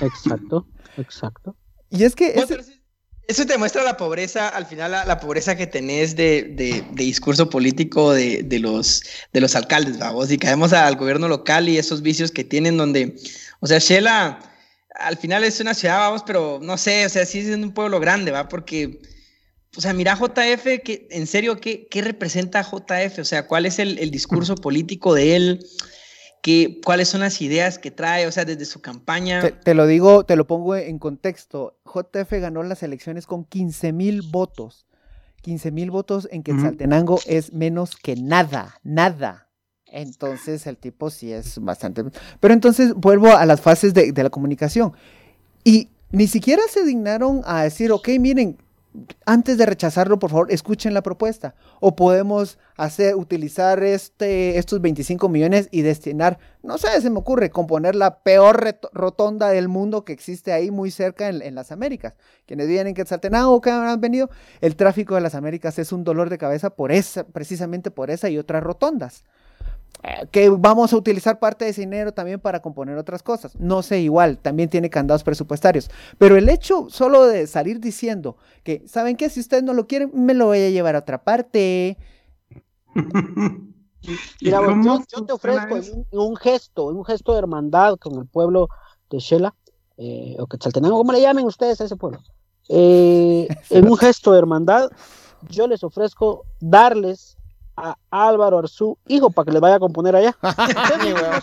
Exacto, 0.01 0.67
exacto. 0.97 1.57
Y 1.91 2.05
es 2.05 2.15
que 2.17 2.29
ese- 2.29 2.82
Eso 3.29 3.47
te 3.47 3.57
muestra 3.57 3.85
la 3.85 3.97
pobreza, 3.97 4.49
al 4.49 4.67
final 4.67 4.91
la, 4.91 5.21
pobreza 5.21 5.57
que 5.57 5.67
tenés 5.67 6.17
de, 6.17 6.43
de- 6.43 6.83
de 6.93 7.05
discurso 7.05 7.49
político 7.49 8.13
de, 8.13 8.43
de 8.43 8.59
los, 8.59 9.03
de 9.33 9.41
los 9.41 9.55
alcaldes, 9.55 9.99
vamos, 9.99 10.31
y 10.31 10.39
caemos 10.39 10.73
al 10.73 10.97
gobierno 10.97 11.29
local 11.29 11.69
y 11.69 11.79
esos 11.79 12.03
vicios 12.03 12.31
que 12.33 12.45
tienen 12.45 12.77
donde, 12.77 13.17
o 13.61 13.67
sea, 13.67 13.79
Shela 13.79 14.41
al 14.97 15.17
final 15.17 15.45
es 15.45 15.61
una 15.61 15.73
ciudad, 15.73 15.99
vamos, 15.99 16.23
pero 16.27 16.59
no 16.63 16.77
sé, 16.77 17.07
o 17.07 17.09
sea, 17.09 17.25
sí 17.25 17.39
es 17.39 17.57
un 17.57 17.73
pueblo 17.73 18.01
grande, 18.01 18.33
va, 18.33 18.49
porque, 18.49 19.01
o 19.77 19.81
sea, 19.81 19.93
mira 19.95 20.17
JF, 20.17 20.83
que, 20.85 21.07
en 21.11 21.27
serio, 21.27 21.59
¿qué, 21.61 21.87
qué 21.91 22.03
representa 22.03 22.63
JF? 22.63 23.21
O 23.21 23.25
sea, 23.25 23.47
¿cuál 23.47 23.67
es 23.67 23.79
el, 23.79 23.99
el 23.99 24.11
discurso 24.11 24.57
político 24.57 25.15
de 25.15 25.37
él? 25.37 25.67
Qué, 26.43 26.81
cuáles 26.85 27.09
son 27.09 27.21
las 27.21 27.41
ideas 27.41 27.79
que 27.79 27.91
trae, 27.91 28.27
o 28.27 28.33
sea, 28.33 28.45
desde 28.45 28.67
su 28.67 28.83
campaña. 28.83 29.41
Te, 29.41 29.53
te 29.53 29.75
lo 29.75 29.87
digo, 29.87 30.25
te 30.25 30.37
lo 30.37 30.47
pongo 30.47 30.77
en 30.77 30.99
contexto. 30.99 31.79
JF 31.87 32.31
ganó 32.33 32.63
las 32.63 32.83
elecciones 32.83 33.27
con 33.27 33.45
15 33.45 33.93
mil 33.93 34.23
votos. 34.23 34.87
15 35.43 35.71
mil 35.73 35.91
votos 35.91 36.29
en 36.31 36.43
Quetzaltenango 36.43 37.19
es 37.27 37.53
menos 37.53 37.97
que 37.97 38.17
nada, 38.17 38.79
nada. 38.83 39.49
Entonces 39.87 40.67
el 40.67 40.79
tipo 40.79 41.11
sí 41.11 41.33
es 41.33 41.59
bastante... 41.59 42.05
Pero 42.41 42.55
entonces 42.55 42.95
vuelvo 42.95 43.33
a 43.37 43.45
las 43.45 43.61
fases 43.61 43.93
de, 43.93 44.13
de 44.13 44.23
la 44.23 44.31
comunicación. 44.31 44.93
Y 45.65 45.89
ni 46.11 46.29
siquiera 46.29 46.63
se 46.71 46.85
dignaron 46.85 47.43
a 47.45 47.65
decir, 47.65 47.91
ok, 47.91 48.09
miren, 48.21 48.57
antes 49.25 49.57
de 49.57 49.67
rechazarlo, 49.67 50.19
por 50.19 50.31
favor, 50.31 50.53
escuchen 50.53 50.93
la 50.93 51.03
propuesta. 51.03 51.55
O 51.81 51.97
podemos 51.97 52.59
hacer, 52.77 53.15
utilizar 53.15 53.83
este, 53.83 54.59
estos 54.59 54.81
25 54.81 55.29
millones 55.29 55.69
y 55.71 55.83
destinar, 55.83 56.39
no 56.63 56.79
sé, 56.79 57.01
se 57.01 57.11
me 57.11 57.19
ocurre, 57.19 57.51
componer 57.51 57.95
la 57.95 58.23
peor 58.23 58.79
rotonda 58.93 59.49
del 59.51 59.69
mundo 59.69 60.05
que 60.05 60.13
existe 60.13 60.53
ahí 60.53 60.71
muy 60.71 60.91
cerca 60.91 61.29
en, 61.29 61.43
en 61.43 61.55
las 61.55 61.73
Américas. 61.73 62.15
Quienes 62.47 62.69
vienen 62.69 62.89
en 62.89 62.95
Quetzaltenango, 62.95 63.61
que 63.61 63.71
han 63.71 64.01
venido, 64.01 64.31
el 64.61 64.77
tráfico 64.77 65.15
de 65.15 65.23
las 65.23 65.35
Américas 65.35 65.79
es 65.79 65.93
un 65.93 66.05
dolor 66.05 66.29
de 66.29 66.39
cabeza 66.39 66.71
por 66.71 66.93
esa, 66.93 67.25
precisamente 67.25 67.91
por 67.91 68.11
esa 68.11 68.29
y 68.29 68.39
otras 68.39 68.63
rotondas. 68.63 69.25
Eh, 70.05 70.27
que 70.33 70.51
vamos 70.51 70.93
a 70.93 70.97
utilizar 70.97 71.39
parte 71.39 71.65
de 71.65 71.71
ese 71.71 71.83
dinero 71.83 72.13
también 72.13 72.41
para 72.41 72.61
componer 72.61 72.97
otras 72.99 73.23
cosas. 73.23 73.55
No 73.59 73.83
sé, 73.83 74.01
igual, 74.01 74.39
también 74.39 74.69
tiene 74.69 74.91
candados 74.91 75.23
presupuestarios. 75.23 75.91
Pero 76.19 76.37
el 76.37 76.49
hecho 76.49 76.89
solo 76.91 77.27
de 77.27 77.47
salir 77.47 77.79
diciendo 77.79 78.37
que, 78.65 78.83
¿saben 78.87 79.17
qué? 79.17 79.31
Si 79.31 79.41
ustedes 79.41 79.63
no 79.63 79.75
lo 79.75 79.87
quieren, 79.87 80.11
me 80.13 80.35
lo 80.35 80.47
voy 80.47 80.59
a 80.59 80.71
llevar 80.71 80.97
a 80.97 81.01
otra 81.01 81.23
parte. 81.23 81.99
¿Y 84.05 84.47
Mira, 84.47 84.59
vos, 84.59 84.85
yo, 84.85 85.01
yo 85.17 85.25
te 85.25 85.33
ofrezco 85.33 85.75
un, 85.77 86.07
un 86.11 86.37
gesto, 86.37 86.91
en 86.91 86.97
un 86.97 87.05
gesto 87.05 87.33
de 87.33 87.39
hermandad 87.39 87.97
con 87.99 88.19
el 88.19 88.27
pueblo 88.27 88.69
de 89.11 89.21
Shela, 89.21 89.55
eh, 89.97 90.37
o 90.41 90.47
Quetzaltenango, 90.49 90.97
como 90.97 91.13
le 91.13 91.21
llamen 91.21 91.45
ustedes 91.47 91.81
a 91.81 91.85
ese 91.85 91.97
pueblo. 91.97 92.19
Eh, 92.69 93.47
en 93.71 93.89
un 93.89 93.97
gesto 93.97 94.33
de 94.33 94.39
hermandad, 94.39 94.91
yo 95.49 95.69
les 95.69 95.85
ofrezco 95.85 96.45
darles 96.61 97.37
a 97.77 97.97
Álvaro 98.11 98.59
Arzú, 98.59 98.99
hijo, 99.09 99.31
para 99.31 99.47
que 99.47 99.53
les 99.53 99.61
vaya 99.61 99.77
a 99.77 99.81
componer 99.81 100.15
allá. 100.17 100.37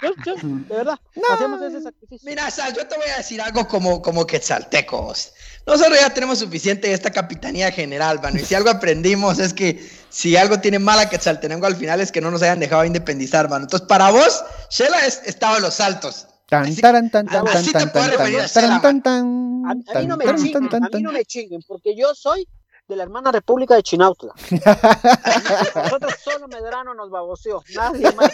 Yo- 0.00 0.14
yo- 0.24 0.34
de 0.36 0.76
verdad, 0.76 0.94
hacemos 1.32 1.60
ese 1.60 1.80
sacrificio. 1.82 2.28
Mira, 2.30 2.48
Sal, 2.52 2.72
yo 2.72 2.86
te 2.86 2.96
voy 2.96 3.08
a 3.12 3.16
decir 3.16 3.40
algo 3.42 3.66
como, 3.66 4.00
como 4.00 4.24
quetzaltecos. 4.26 5.32
Nosotros 5.66 5.98
ya 6.00 6.10
tenemos 6.14 6.38
suficiente 6.38 6.86
de 6.88 6.94
esta 6.94 7.10
capitanía 7.10 7.72
general, 7.72 8.20
mano. 8.22 8.38
Y 8.38 8.44
si 8.44 8.54
algo 8.54 8.70
aprendimos 8.70 9.40
es 9.40 9.52
que 9.52 9.84
si 10.08 10.36
algo 10.36 10.60
tiene 10.60 10.78
mala 10.78 11.10
Quetzaltenango 11.10 11.66
al 11.66 11.74
final 11.76 12.00
es 12.00 12.12
que 12.12 12.20
no 12.20 12.30
nos 12.30 12.42
hayan 12.42 12.60
dejado 12.60 12.84
independizar, 12.84 13.50
mano. 13.50 13.64
Entonces, 13.64 13.88
para 13.88 14.10
vos, 14.12 14.44
Shela 14.70 15.00
es 15.04 15.20
estado 15.26 15.56
en 15.56 15.62
los 15.62 15.80
altos. 15.80 16.28
Tan, 16.48 16.62
Así- 16.64 16.80
taran, 16.80 17.10
tan, 17.10 17.26
tan, 17.26 17.44
tan, 17.44 17.64
tan, 17.72 17.90
puedo 17.92 18.04
tan, 18.06 18.10
referir 18.18 18.40
a 18.40 18.48
tan, 18.48 18.64
Shela, 18.64 18.80
tan, 18.80 19.02
tan, 19.02 19.62
A, 19.66 19.70
a 19.72 20.00
mí 20.00 20.06
no 20.06 20.16
me 20.16 20.24
tan, 20.24 20.36
chinguen, 20.36 20.68
tan, 20.68 20.82
a 20.84 20.86
mí 20.86 20.92
tan, 20.92 21.02
no 21.02 21.12
me 21.12 21.24
chinguen, 21.24 21.60
porque 21.66 21.96
yo 21.96 22.14
soy 22.14 22.46
de 22.88 22.96
la 22.96 23.02
hermana 23.02 23.30
República 23.30 23.74
de 23.74 23.82
Chinautla. 23.82 24.32
Nosotros 25.74 26.14
solo 26.24 26.48
Medrano 26.48 26.94
nos 26.94 27.10
baboseó, 27.10 27.62
nadie 27.74 28.10
más. 28.12 28.32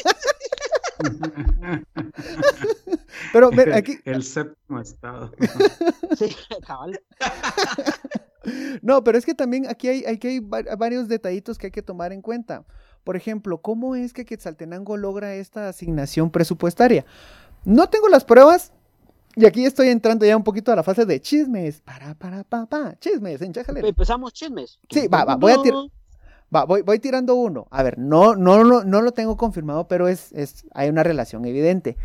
Pero 3.32 3.50
ve, 3.50 3.74
aquí, 3.74 3.98
El 4.04 4.22
séptimo 4.22 4.80
estado. 4.80 5.32
Sí, 6.16 6.34
cabal. 6.66 7.00
No, 8.82 9.02
pero 9.02 9.18
es 9.18 9.24
que 9.26 9.34
también 9.34 9.66
aquí 9.68 9.88
hay, 9.88 10.04
aquí 10.04 10.28
hay 10.28 10.40
va- 10.40 10.76
varios 10.76 11.08
detallitos 11.08 11.58
que 11.58 11.66
hay 11.68 11.70
que 11.72 11.82
tomar 11.82 12.12
en 12.12 12.22
cuenta. 12.22 12.64
Por 13.02 13.16
ejemplo, 13.16 13.60
¿cómo 13.60 13.96
es 13.96 14.12
que 14.12 14.24
Quetzaltenango 14.24 14.96
logra 14.96 15.34
esta 15.34 15.68
asignación 15.68 16.30
presupuestaria? 16.30 17.04
No 17.64 17.88
tengo 17.88 18.08
las 18.08 18.24
pruebas 18.24 18.72
y 19.36 19.46
aquí 19.46 19.64
estoy 19.64 19.88
entrando 19.88 20.24
ya 20.24 20.36
un 20.36 20.44
poquito 20.44 20.72
a 20.72 20.76
la 20.76 20.82
fase 20.82 21.04
de 21.06 21.20
chismes. 21.20 21.80
Para, 21.80 22.14
para, 22.14 22.44
pa, 22.44 22.66
pa, 22.66 22.96
chismes, 22.98 23.42
en 23.42 23.52
Chajalera. 23.52 23.86
Empezamos 23.88 24.32
chismes. 24.32 24.78
Sí, 24.90 25.06
va, 25.08 25.24
va, 25.24 25.36
voy 25.36 25.52
a 25.52 25.62
tirar. 25.62 25.80
Va, 26.54 26.64
voy, 26.64 26.82
voy 26.82 26.98
tirando 27.00 27.34
uno. 27.34 27.66
A 27.70 27.82
ver, 27.82 27.98
no, 27.98 28.36
no, 28.36 28.62
no, 28.62 28.84
no 28.84 29.02
lo 29.02 29.12
tengo 29.12 29.36
confirmado, 29.36 29.88
pero 29.88 30.06
es, 30.08 30.30
es, 30.32 30.64
hay 30.72 30.88
una 30.88 31.02
relación 31.02 31.44
evidente. 31.46 31.96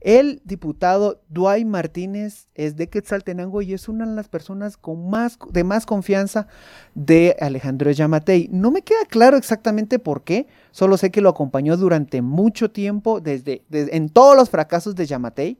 El 0.00 0.40
diputado 0.44 1.20
Dwight 1.28 1.66
Martínez 1.66 2.46
es 2.54 2.76
de 2.76 2.88
Quetzaltenango 2.88 3.60
y 3.60 3.74
es 3.74 3.86
una 3.86 4.06
de 4.06 4.14
las 4.14 4.28
personas 4.28 4.78
con 4.78 5.10
más, 5.10 5.38
de 5.50 5.62
más 5.62 5.84
confianza 5.84 6.46
de 6.94 7.36
Alejandro 7.38 7.90
Yamatei. 7.90 8.48
No 8.50 8.70
me 8.70 8.80
queda 8.80 9.04
claro 9.08 9.36
exactamente 9.36 9.98
por 9.98 10.24
qué, 10.24 10.46
solo 10.70 10.96
sé 10.96 11.10
que 11.10 11.20
lo 11.20 11.28
acompañó 11.28 11.76
durante 11.76 12.22
mucho 12.22 12.70
tiempo, 12.70 13.20
desde, 13.20 13.62
desde- 13.68 13.94
en 13.94 14.08
todos 14.08 14.34
los 14.36 14.48
fracasos 14.48 14.94
de 14.94 15.04
Yamatei. 15.04 15.58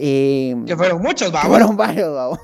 Eh, 0.00 0.54
Que 0.66 0.76
fueron 0.76 1.02
muchos, 1.02 1.32
vamos. 1.32 1.48
fueron 1.48 1.76
varios, 1.76 2.14
vamos. 2.14 2.38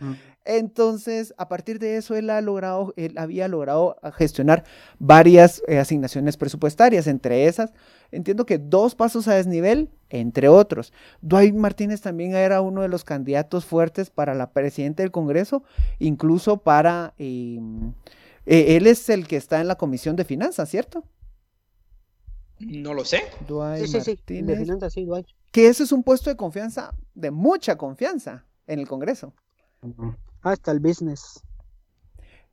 Mm. 0.00 0.12
Entonces, 0.46 1.34
a 1.38 1.48
partir 1.48 1.80
de 1.80 1.96
eso, 1.96 2.14
él 2.14 2.30
ha 2.30 2.40
logrado, 2.40 2.94
él 2.96 3.14
había 3.18 3.48
logrado 3.48 3.96
gestionar 4.14 4.62
varias 5.00 5.60
eh, 5.66 5.78
asignaciones 5.78 6.36
presupuestarias, 6.36 7.08
entre 7.08 7.46
esas, 7.46 7.72
entiendo 8.12 8.46
que 8.46 8.58
dos 8.58 8.94
pasos 8.94 9.26
a 9.26 9.34
desnivel, 9.34 9.90
entre 10.08 10.48
otros. 10.48 10.92
Dwight 11.20 11.54
Martínez 11.54 12.00
también 12.00 12.36
era 12.36 12.60
uno 12.60 12.82
de 12.82 12.88
los 12.88 13.02
candidatos 13.02 13.64
fuertes 13.64 14.10
para 14.10 14.34
la 14.34 14.50
presidenta 14.52 15.02
del 15.02 15.10
Congreso, 15.10 15.64
incluso 15.98 16.58
para, 16.58 17.12
eh, 17.18 17.58
eh, 18.46 18.76
él 18.76 18.86
es 18.86 19.08
el 19.08 19.26
que 19.26 19.36
está 19.36 19.60
en 19.60 19.66
la 19.66 19.74
Comisión 19.74 20.14
de 20.14 20.24
Finanzas, 20.24 20.68
¿cierto? 20.68 21.02
No 22.58 22.94
lo 22.94 23.04
sé. 23.04 23.22
Dwight 23.46 23.84
Sí, 23.86 23.88
sí, 23.88 24.00
sí. 24.00 24.10
Martínez. 24.12 24.46
De 24.58 24.64
finanzas, 24.64 24.92
sí, 24.92 25.04
Dwight. 25.04 25.26
Que 25.52 25.68
ese 25.68 25.82
es 25.84 25.92
un 25.92 26.02
puesto 26.02 26.30
de 26.30 26.36
confianza, 26.36 26.94
de 27.14 27.30
mucha 27.30 27.76
confianza 27.76 28.44
en 28.66 28.78
el 28.80 28.88
Congreso. 28.88 29.32
Hasta 30.42 30.70
el 30.72 30.80
business. 30.80 31.42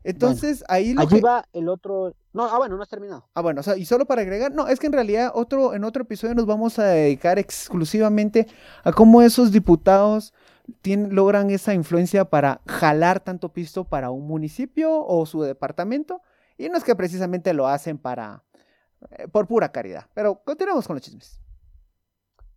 Entonces, 0.05 0.63
ahí 0.67 0.93
lo 0.93 1.01
Allí 1.01 1.15
que- 1.17 1.21
va 1.21 1.45
el 1.53 1.69
otro. 1.69 2.13
No, 2.33 2.43
ah, 2.45 2.57
bueno, 2.57 2.75
no 2.75 2.83
has 2.83 2.89
terminado. 2.89 3.25
Ah, 3.33 3.41
bueno, 3.41 3.61
o 3.61 3.63
sea, 3.63 3.77
y 3.77 3.85
solo 3.85 4.05
para 4.05 4.21
agregar, 4.21 4.51
no, 4.53 4.67
es 4.67 4.79
que 4.79 4.87
en 4.87 4.93
realidad 4.93 5.31
otro, 5.33 5.73
en 5.73 5.83
otro 5.85 6.03
episodio 6.03 6.35
nos 6.35 6.45
vamos 6.45 6.77
a 6.79 6.85
dedicar 6.85 7.39
exclusivamente 7.39 8.47
a 8.83 8.91
cómo 8.91 9.21
esos 9.21 9.51
diputados 9.51 10.33
tienen, 10.81 11.15
logran 11.15 11.49
esa 11.51 11.73
influencia 11.73 12.25
para 12.25 12.59
jalar 12.67 13.21
tanto 13.21 13.49
pisto 13.53 13.85
para 13.85 14.09
un 14.11 14.27
municipio 14.27 15.05
o 15.05 15.25
su 15.25 15.41
departamento, 15.43 16.21
y 16.57 16.67
no 16.69 16.77
es 16.77 16.83
que 16.83 16.95
precisamente 16.95 17.53
lo 17.53 17.67
hacen 17.67 17.97
para, 17.97 18.43
por 19.31 19.47
pura 19.47 19.71
caridad. 19.71 20.05
Pero 20.13 20.41
continuamos 20.43 20.87
con 20.87 20.95
los 20.95 21.03
chismes. 21.03 21.39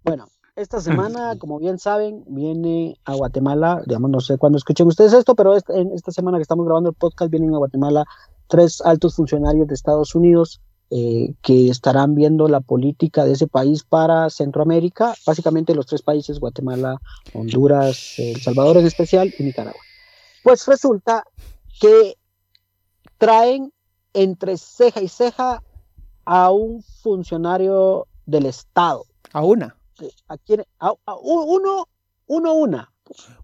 Bueno, 0.02 0.26
esta 0.54 0.80
semana, 0.80 1.36
como 1.38 1.58
bien 1.58 1.78
saben, 1.78 2.24
viene 2.26 2.98
a 3.04 3.14
Guatemala, 3.14 3.82
digamos, 3.86 4.10
no 4.10 4.20
sé 4.20 4.38
cuándo 4.38 4.58
escuchen 4.58 4.86
ustedes 4.86 5.12
esto, 5.12 5.34
pero 5.34 5.54
esta, 5.54 5.74
en 5.76 5.92
esta 5.92 6.12
semana 6.12 6.38
que 6.38 6.42
estamos 6.42 6.64
grabando 6.64 6.90
el 6.90 6.96
podcast 6.96 7.30
vienen 7.30 7.54
a 7.54 7.58
Guatemala 7.58 8.04
tres 8.48 8.80
altos 8.80 9.16
funcionarios 9.16 9.66
de 9.66 9.74
Estados 9.74 10.14
Unidos 10.14 10.60
eh, 10.88 11.34
que 11.42 11.68
estarán 11.68 12.14
viendo 12.14 12.46
la 12.46 12.60
política 12.60 13.24
de 13.24 13.32
ese 13.32 13.48
país 13.48 13.82
para 13.82 14.30
Centroamérica, 14.30 15.14
básicamente 15.26 15.74
los 15.74 15.86
tres 15.86 16.00
países, 16.00 16.38
Guatemala, 16.38 17.00
Honduras, 17.34 18.14
El 18.18 18.40
Salvador 18.40 18.76
en 18.76 18.86
especial 18.86 19.34
y 19.36 19.42
Nicaragua. 19.42 19.80
Pues 20.44 20.64
resulta 20.68 21.24
que 21.80 22.16
traen 23.18 23.72
entre 24.14 24.56
ceja 24.58 25.02
y 25.02 25.08
ceja 25.08 25.60
a 26.26 26.50
un 26.50 26.82
funcionario 26.82 28.06
del 28.26 28.46
Estado 28.46 29.04
A 29.32 29.42
una. 29.42 29.76
a 30.28 30.36
quién- 30.36 30.64
a- 30.80 30.92
uno, 31.22 31.86
uno, 32.26 32.54
una. 32.54 32.92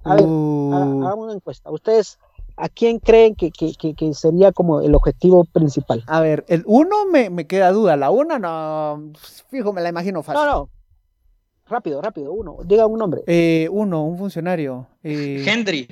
A 0.05 0.15
ver, 0.17 0.25
Uh, 0.27 0.73
ha- 0.75 1.07
hagamos 1.07 1.25
una 1.27 1.35
encuesta. 1.35 1.71
¿Ustedes 1.71 2.19
a 2.57 2.69
quién 2.69 2.99
creen 2.99 3.35
que, 3.35 3.51
que- 3.51 3.73
que- 3.75 3.95
que 3.95 4.13
sería 4.13 4.53
como 4.53 4.81
el 4.81 4.95
objetivo 4.95 5.45
principal? 5.45 6.03
a 6.07 6.21
ver, 6.21 6.45
el 6.49 6.65
uno 6.67 7.07
me, 7.07 7.31
me 7.31 7.47
queda 7.47 7.71
duda, 7.73 7.97
la 7.97 8.11
una 8.11 8.39
no, 8.39 9.13
fijo, 9.49 9.73
me 9.73 9.81
la 9.81 9.89
imagino 9.89 10.23
fácil. 10.23 10.45
No, 10.45 10.53
no. 10.53 10.69
Rápido, 11.67 12.03
rápido, 12.03 12.33
uno. 12.33 12.59
Diga 12.65 12.87
un 12.87 12.99
nombre. 12.99 13.23
Eh, 13.27 13.69
uno, 13.71 14.05
un 14.05 14.19
funcionario. 14.19 14.89
Eh, 15.03 15.43
Henry. 15.47 15.89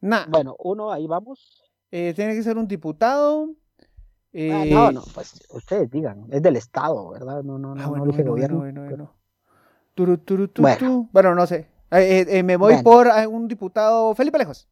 nah, 0.00 0.26
Bueno, 0.28 0.56
uno, 0.58 0.90
ahí 0.92 1.06
vamos. 1.06 1.62
eh, 1.92 2.12
tiene 2.14 2.34
que 2.34 2.42
ser 2.42 2.58
un 2.58 2.66
diputado. 2.68 3.48
Ah, 4.38 4.64
eh, 4.64 4.70
no, 4.70 4.92
no, 4.92 5.02
pues 5.14 5.40
ustedes 5.50 5.90
digan. 5.90 6.26
Es 6.30 6.42
del 6.42 6.56
Estado, 6.56 7.08
¿verdad? 7.10 7.42
No, 7.42 7.58
no, 7.58 7.74
no, 7.74 7.80
Ah, 7.82 7.84
no 7.84 7.90
bueno, 7.90 8.04
dije 8.06 8.22
bueno, 8.22 8.30
gobierno. 8.32 8.58
bueno, 8.58 8.80
bueno, 8.82 8.96
bueno. 8.96 9.12
Turu, 9.94 10.18
turu, 10.18 10.48
tu, 10.48 10.60
Bueno. 10.62 10.78
tu. 10.78 11.08
Bueno, 11.12 11.34
no 11.34 11.46
sé. 11.46 11.68
Eh, 11.90 12.20
eh, 12.20 12.26
eh, 12.28 12.42
me 12.42 12.56
voy 12.56 12.74
Bueno. 12.74 12.84
por 12.84 13.06
eh, 13.06 13.26
un 13.26 13.48
diputado 13.48 14.14
Felipe 14.14 14.36
Lejos. 14.38 14.68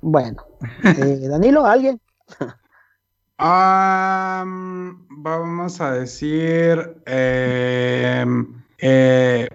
Bueno, 0.00 0.44
eh, 0.84 1.26
Danilo, 1.28 1.64
¿alguien? 1.66 2.00
Am, 3.38 5.06
vamos 5.10 5.80
a 5.80 5.92
decir 5.92 7.02
em, 7.06 8.62
eh, 8.78 9.48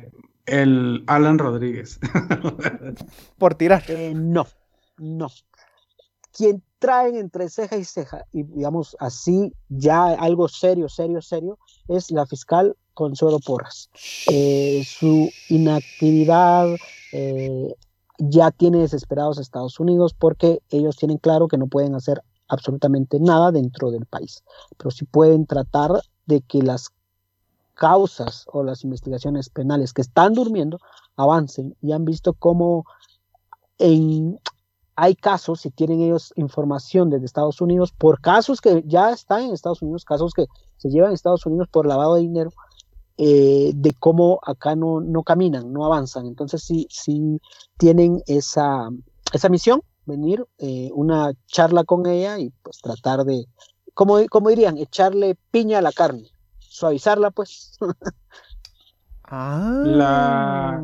el 0.46 1.04
Alan 1.08 1.38
Rodríguez. 1.40 2.00
Por 3.38 3.56
tirar. 3.56 3.84
Eh, 3.88 4.14
no, 4.16 4.46
no. 4.98 5.28
Quien 6.38 6.62
traen 6.78 7.16
entre 7.16 7.50
ceja 7.50 7.78
y 7.78 7.84
ceja, 7.84 8.26
y 8.32 8.44
digamos 8.44 8.96
así, 9.00 9.52
ya 9.70 10.10
algo 10.10 10.48
serio, 10.48 10.88
serio, 10.88 11.22
serio, 11.22 11.58
es 11.88 12.12
la 12.12 12.28
fiscal 12.28 12.76
con 12.94 13.16
solo 13.16 13.40
porras. 13.40 13.90
Eh, 14.32 14.84
su 14.86 15.30
inactividad 15.50 16.68
eh, 17.12 17.74
ya 18.20 18.52
tiene 18.52 18.80
desesperados 18.80 19.38
a 19.38 19.42
Estados 19.42 19.80
Unidos 19.80 20.14
porque 20.14 20.62
ellos 20.70 20.96
tienen 20.98 21.18
claro 21.18 21.48
que 21.48 21.58
no 21.58 21.68
pueden 21.68 21.96
hacer 21.96 22.22
absolutamente 22.48 23.20
nada 23.20 23.52
dentro 23.52 23.92
del 23.92 24.06
país, 24.06 24.44
pero 24.78 24.92
sí 24.92 25.06
pueden 25.06 25.46
tratar 25.46 25.92
de 26.28 26.42
que 26.42 26.62
las 26.62 26.90
causas 27.74 28.46
o 28.52 28.64
las 28.64 28.84
investigaciones 28.84 29.50
penales 29.50 29.94
que 29.94 30.02
están 30.02 30.34
durmiendo 30.34 30.80
avancen 31.16 31.76
y 31.82 31.92
han 31.92 32.06
visto 32.06 32.34
cómo 32.34 32.86
en, 33.78 34.40
hay 35.00 35.16
casos, 35.16 35.62
si 35.62 35.70
tienen 35.70 36.02
ellos 36.02 36.34
información 36.36 37.12
desde 37.12 37.28
Estados 37.28 37.62
Unidos, 37.62 37.94
por 37.96 38.20
casos 38.20 38.60
que 38.60 38.84
ya 38.88 39.12
están 39.12 39.44
en 39.44 39.54
Estados 39.54 39.84
Unidos, 39.84 40.04
casos 40.04 40.34
que 40.34 40.48
se 40.78 40.90
llevan 40.90 41.12
a 41.12 41.14
Estados 41.14 41.46
Unidos 41.46 41.68
por 41.72 41.86
lavado 41.86 42.16
de 42.16 42.22
dinero, 42.22 42.52
eh, 43.20 43.74
de 43.76 43.94
cómo 44.00 44.40
acá 44.44 44.76
no, 44.76 45.00
no 45.00 45.22
caminan, 45.22 45.72
no 45.72 45.86
avanzan. 45.86 46.26
Entonces 46.26 46.64
sí, 46.64 46.88
sí 46.90 47.40
tienen 47.78 48.24
esa, 48.26 48.90
esa 49.32 49.50
misión, 49.50 49.84
venir, 50.08 50.44
eh, 50.58 50.90
una 50.96 51.32
charla 51.46 51.84
con 51.84 52.08
ella 52.08 52.40
y 52.40 52.50
pues 52.64 52.80
tratar 52.80 53.24
de, 53.24 53.46
como, 53.94 54.18
como 54.30 54.50
dirían, 54.50 54.80
echarle 54.80 55.38
piña 55.52 55.78
a 55.78 55.84
la 55.84 55.92
carne, 55.92 56.32
suavizarla 56.58 57.30
pues. 57.30 57.78
Ah. 59.28 59.82
La- 59.86 60.82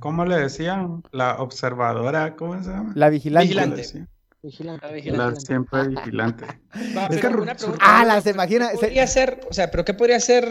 ¿Cómo 0.00 0.24
le 0.24 0.36
decían? 0.36 1.02
La 1.12 1.36
observadora, 1.36 2.34
¿cómo 2.36 2.60
se 2.62 2.70
llama? 2.70 2.92
La 2.96 3.08
vigilante. 3.08 3.46
Vigilante. 3.48 4.06
Vigilante, 4.42 4.86
La 4.88 4.92
vigilante. 4.92 5.40
siempre 5.40 5.86
vigilante. 5.86 6.44
Va, 6.96 7.06
Es 7.06 7.20
que- 7.20 7.28
una 7.28 7.54
pregunta, 7.54 7.78
Ah, 7.80 8.04
las 8.04 8.26
imagina. 8.26 8.70
¿Qué 8.70 8.76
se- 8.78 8.86
podría 8.86 9.04
hacer, 9.04 9.40
o 9.48 9.52
sea, 9.54 9.70
pero 9.70 9.84
qué 9.84 9.94
podría 9.94 10.16
hacer, 10.16 10.44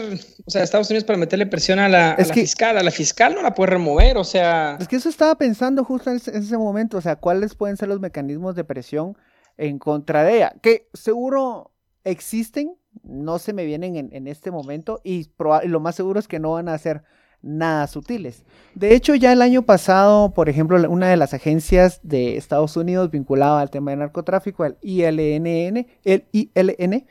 o 0.46 0.50
sea, 0.50 0.62
Estados 0.62 0.88
Unidos 0.88 1.04
para 1.04 1.18
meterle 1.18 1.44
presión 1.44 1.78
a 1.78 1.90
la, 1.90 2.12
a 2.12 2.14
Es 2.14 2.28
la 2.28 2.34
que- 2.34 2.40
fiscal? 2.40 2.78
A 2.78 2.82
la 2.82 2.90
fiscal 2.90 3.34
no 3.34 3.42
la 3.42 3.52
puede 3.52 3.72
remover, 3.72 4.16
o 4.16 4.24
sea, 4.24 4.78
Es 4.80 4.88
que 4.88 4.96
eso 4.96 5.10
estaba 5.10 5.34
pensando 5.34 5.84
justo 5.84 6.08
en 6.08 6.16
ese, 6.16 6.30
en 6.34 6.42
ese 6.42 6.56
momento, 6.56 6.96
o 6.96 7.00
sea, 7.02 7.16
cuáles 7.16 7.54
pueden 7.54 7.76
ser 7.76 7.88
los 7.90 8.00
mecanismos 8.00 8.54
de 8.54 8.64
presión 8.64 9.14
en 9.58 9.78
contra 9.78 10.24
de 10.24 10.36
ella, 10.36 10.54
que 10.62 10.88
seguro 10.94 11.72
existen, 12.04 12.74
no 13.02 13.38
se 13.38 13.52
me 13.52 13.66
vienen 13.66 13.96
en, 13.96 14.08
en 14.12 14.26
este 14.26 14.50
momento 14.50 15.00
y, 15.04 15.28
proba- 15.36 15.64
y 15.64 15.68
lo 15.68 15.80
más 15.80 15.96
seguro 15.96 16.18
es 16.18 16.28
que 16.28 16.38
no 16.38 16.52
van 16.52 16.70
a 16.70 16.78
ser 16.78 17.02
nada 17.42 17.86
sutiles. 17.86 18.44
De 18.74 18.94
hecho, 18.94 19.14
ya 19.14 19.32
el 19.32 19.42
año 19.42 19.62
pasado, 19.62 20.32
por 20.32 20.48
ejemplo, 20.48 20.78
una 20.90 21.08
de 21.08 21.16
las 21.16 21.34
agencias 21.34 22.00
de 22.02 22.36
Estados 22.36 22.76
Unidos 22.76 23.10
vinculada 23.10 23.60
al 23.60 23.70
tema 23.70 23.90
de 23.90 23.98
narcotráfico, 23.98 24.64
el 24.64 24.76
ILNN, 24.80 25.86
el 26.04 26.24
ILN, 26.32 27.06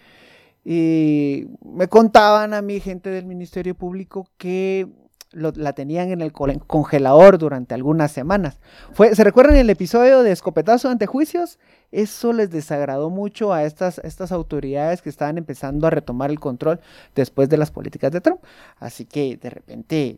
y 0.64 1.48
me 1.64 1.88
contaban 1.88 2.54
a 2.54 2.62
mi 2.62 2.80
gente 2.80 3.10
del 3.10 3.26
Ministerio 3.26 3.76
Público 3.76 4.28
que 4.38 4.88
lo- 5.32 5.54
la 5.56 5.74
tenían 5.74 6.12
en 6.12 6.22
el 6.22 6.32
congelador 6.32 7.38
durante 7.38 7.74
algunas 7.74 8.12
semanas. 8.12 8.60
Fue, 8.94 9.16
¿Se 9.16 9.24
recuerdan 9.24 9.56
el 9.58 9.70
episodio 9.70 10.24
de 10.24 10.32
escopetazo 10.32 10.90
ante 10.90 11.06
juicios? 11.06 11.58
Eso 11.92 12.34
les 12.34 12.50
desagradó 12.52 13.10
mucho 13.10 13.54
a 13.54 13.64
estas, 13.64 14.00
estas 14.00 14.32
autoridades 14.32 15.02
que 15.02 15.10
estaban 15.10 15.38
empezando 15.38 15.88
a 15.88 15.90
retomar 15.90 16.30
el 16.32 16.40
control 16.40 16.80
después 17.16 17.50
de 17.50 17.58
las 17.58 17.72
políticas 17.72 18.12
de 18.12 18.22
Trump. 18.22 18.42
Así 18.80 19.06
que 19.06 19.38
de 19.38 19.50
repente, 19.50 20.18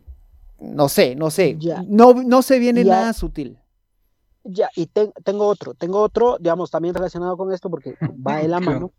no 0.60 0.88
sé, 0.88 1.14
no 1.16 1.30
sé, 1.30 1.56
Ya. 1.58 1.82
no, 1.86 2.14
no 2.14 2.42
se 2.42 2.58
viene 2.58 2.84
Ya. 2.84 2.92
nada 2.94 3.12
sutil. 3.12 3.58
Ya, 4.44 4.68
y 4.76 4.86
ten- 4.86 5.12
tengo 5.24 5.46
otro, 5.46 5.74
tengo 5.74 6.00
otro, 6.00 6.36
digamos, 6.38 6.70
también 6.70 6.94
relacionado 6.94 7.36
con 7.36 7.52
esto 7.52 7.70
porque 7.70 7.94
va 8.26 8.38
de 8.38 8.48
la 8.48 8.60
mano, 8.86 8.92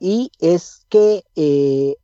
y 0.00 0.30
es 0.40 0.84
que 0.88 1.22
eh, 1.36 1.94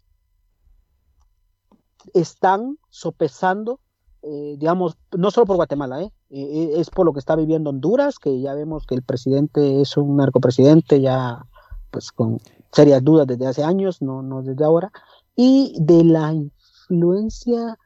están 2.14 2.78
sopesando, 2.88 3.80
eh, 4.22 4.56
digamos, 4.58 4.96
no 5.16 5.30
solo 5.30 5.46
por 5.46 5.56
Guatemala, 5.56 6.02
¿eh? 6.02 6.12
Eh, 6.30 6.74
es 6.76 6.90
por 6.90 7.06
lo 7.06 7.12
que 7.12 7.18
está 7.18 7.36
viviendo 7.36 7.70
Honduras, 7.70 8.18
que 8.18 8.40
ya 8.40 8.54
vemos 8.54 8.86
que 8.86 8.94
el 8.94 9.02
presidente 9.02 9.80
es 9.80 9.96
un 9.96 10.16
narcopresidente 10.16 11.00
ya, 11.00 11.44
pues, 11.90 12.12
con 12.12 12.40
serias 12.72 13.02
dudas 13.02 13.26
desde 13.26 13.46
hace 13.46 13.64
años, 13.64 14.00
no, 14.00 14.22
no 14.22 14.42
desde 14.42 14.64
ahora, 14.64 14.92
y 15.34 15.76
de 15.80 16.04
la 16.04 16.32
influencia 16.32 17.78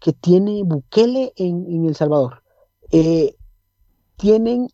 que 0.00 0.12
tiene 0.12 0.62
Bukele 0.64 1.32
en, 1.36 1.86
El 1.86 1.94
Salvador. 1.94 2.42
Tienen, 4.16 4.68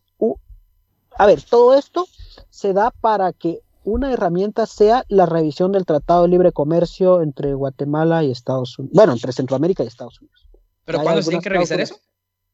a 1.17 1.25
ver, 1.25 1.41
todo 1.43 1.73
esto 1.73 2.05
se 2.49 2.73
da 2.73 2.91
para 2.91 3.33
que 3.33 3.61
una 3.83 4.11
herramienta 4.11 4.65
sea 4.65 5.05
la 5.07 5.25
revisión 5.25 5.71
del 5.71 5.85
Tratado 5.85 6.23
de 6.23 6.29
Libre 6.29 6.51
Comercio 6.51 7.21
entre 7.21 7.53
Guatemala 7.53 8.23
y 8.23 8.31
Estados 8.31 8.77
Unidos, 8.77 8.95
bueno, 8.95 9.13
entre 9.13 9.31
Centroamérica 9.31 9.83
y 9.83 9.87
Estados 9.87 10.19
Unidos. 10.21 10.47
pero 10.85 11.01
¿cuándo 11.01 11.21
se 11.21 11.29
tiene 11.29 11.43
que 11.43 11.49
revisar 11.49 11.81
eso? 11.81 11.95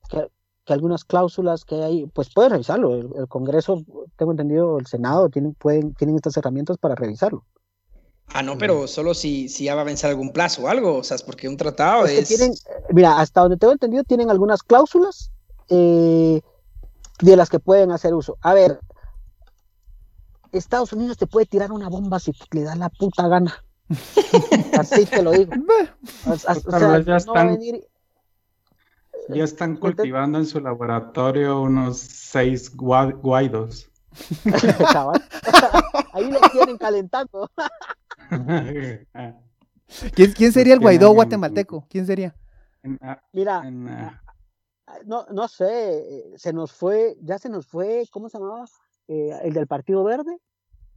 Que, 0.09 0.27
que 0.65 0.73
algunas 0.73 1.03
cláusulas 1.05 1.65
que 1.65 1.83
hay, 1.83 2.05
pues 2.07 2.33
pueden 2.33 2.51
revisarlo. 2.51 2.95
El, 2.95 3.09
el 3.17 3.27
Congreso, 3.27 3.83
tengo 4.15 4.31
entendido, 4.31 4.79
el 4.79 4.87
Senado 4.87 5.29
tienen, 5.29 5.53
pueden, 5.53 5.93
tienen 5.93 6.15
estas 6.15 6.37
herramientas 6.37 6.77
para 6.77 6.95
revisarlo. 6.95 7.43
Ah, 8.33 8.43
no, 8.43 8.57
pero 8.57 8.87
solo 8.87 9.13
si, 9.13 9.47
si 9.47 9.65
ya 9.65 9.75
va 9.75 9.81
a 9.81 9.85
vencer 9.85 10.09
algún 10.09 10.31
plazo 10.31 10.63
o 10.63 10.67
algo, 10.67 10.97
o 10.97 11.03
sea, 11.03 11.15
es 11.15 11.23
porque 11.23 11.47
un 11.47 11.55
tratado 11.55 12.05
Es 12.05 12.27
que 12.27 12.35
tienen, 12.35 12.53
mira, 12.91 13.19
hasta 13.19 13.41
donde 13.41 13.57
tengo 13.57 13.71
entendido, 13.71 14.03
tienen 14.03 14.29
algunas 14.29 14.63
cláusulas 14.63 15.31
eh, 15.69 16.41
de 17.21 17.35
las 17.37 17.49
que 17.49 17.59
pueden 17.59 17.91
hacer 17.91 18.13
uso. 18.13 18.37
A 18.41 18.53
ver, 18.53 18.81
Estados 20.51 20.93
Unidos 20.93 21.17
te 21.17 21.27
puede 21.27 21.45
tirar 21.45 21.71
una 21.71 21.89
bomba 21.89 22.19
si 22.19 22.31
le 22.51 22.63
da 22.63 22.75
la 22.75 22.89
puta 22.89 23.27
gana. 23.27 23.53
Así 24.79 25.05
te 25.05 25.21
lo 25.23 25.31
digo. 25.31 25.51
O, 26.25 26.35
sea, 26.37 26.55
ya 26.55 27.11
no 27.11 27.17
están- 27.17 27.47
venir- 27.57 27.87
Ya 29.29 29.43
están 29.43 29.75
cultivando 29.77 30.37
en 30.39 30.45
su 30.45 30.59
laboratorio 30.59 31.61
unos 31.61 31.97
seis 31.97 32.75
gua- 32.75 33.13
guaidos. 33.21 33.89
Ahí 36.13 36.31
le 36.31 36.39
tienen 36.51 36.77
calentando. 36.77 37.49
¿Quién, 40.13 40.31
quién 40.33 40.51
sería 40.51 40.73
el 40.73 40.79
Los 40.79 40.83
Guaidó 40.83 41.11
guatemalteco? 41.11 41.85
¿Quién 41.89 42.05
sería? 42.05 42.35
Mira, 43.33 43.63
no, 45.05 45.25
no 45.31 45.47
sé, 45.47 45.97
eh, 45.97 46.33
se 46.37 46.53
nos 46.53 46.71
fue, 46.71 47.17
ya 47.21 47.37
se 47.37 47.49
nos 47.49 47.67
fue, 47.67 48.05
¿cómo 48.11 48.29
se 48.29 48.37
llamaba? 48.37 48.65
Eh, 49.07 49.31
el 49.43 49.53
del 49.53 49.67
Partido 49.67 50.03
Verde, 50.03 50.37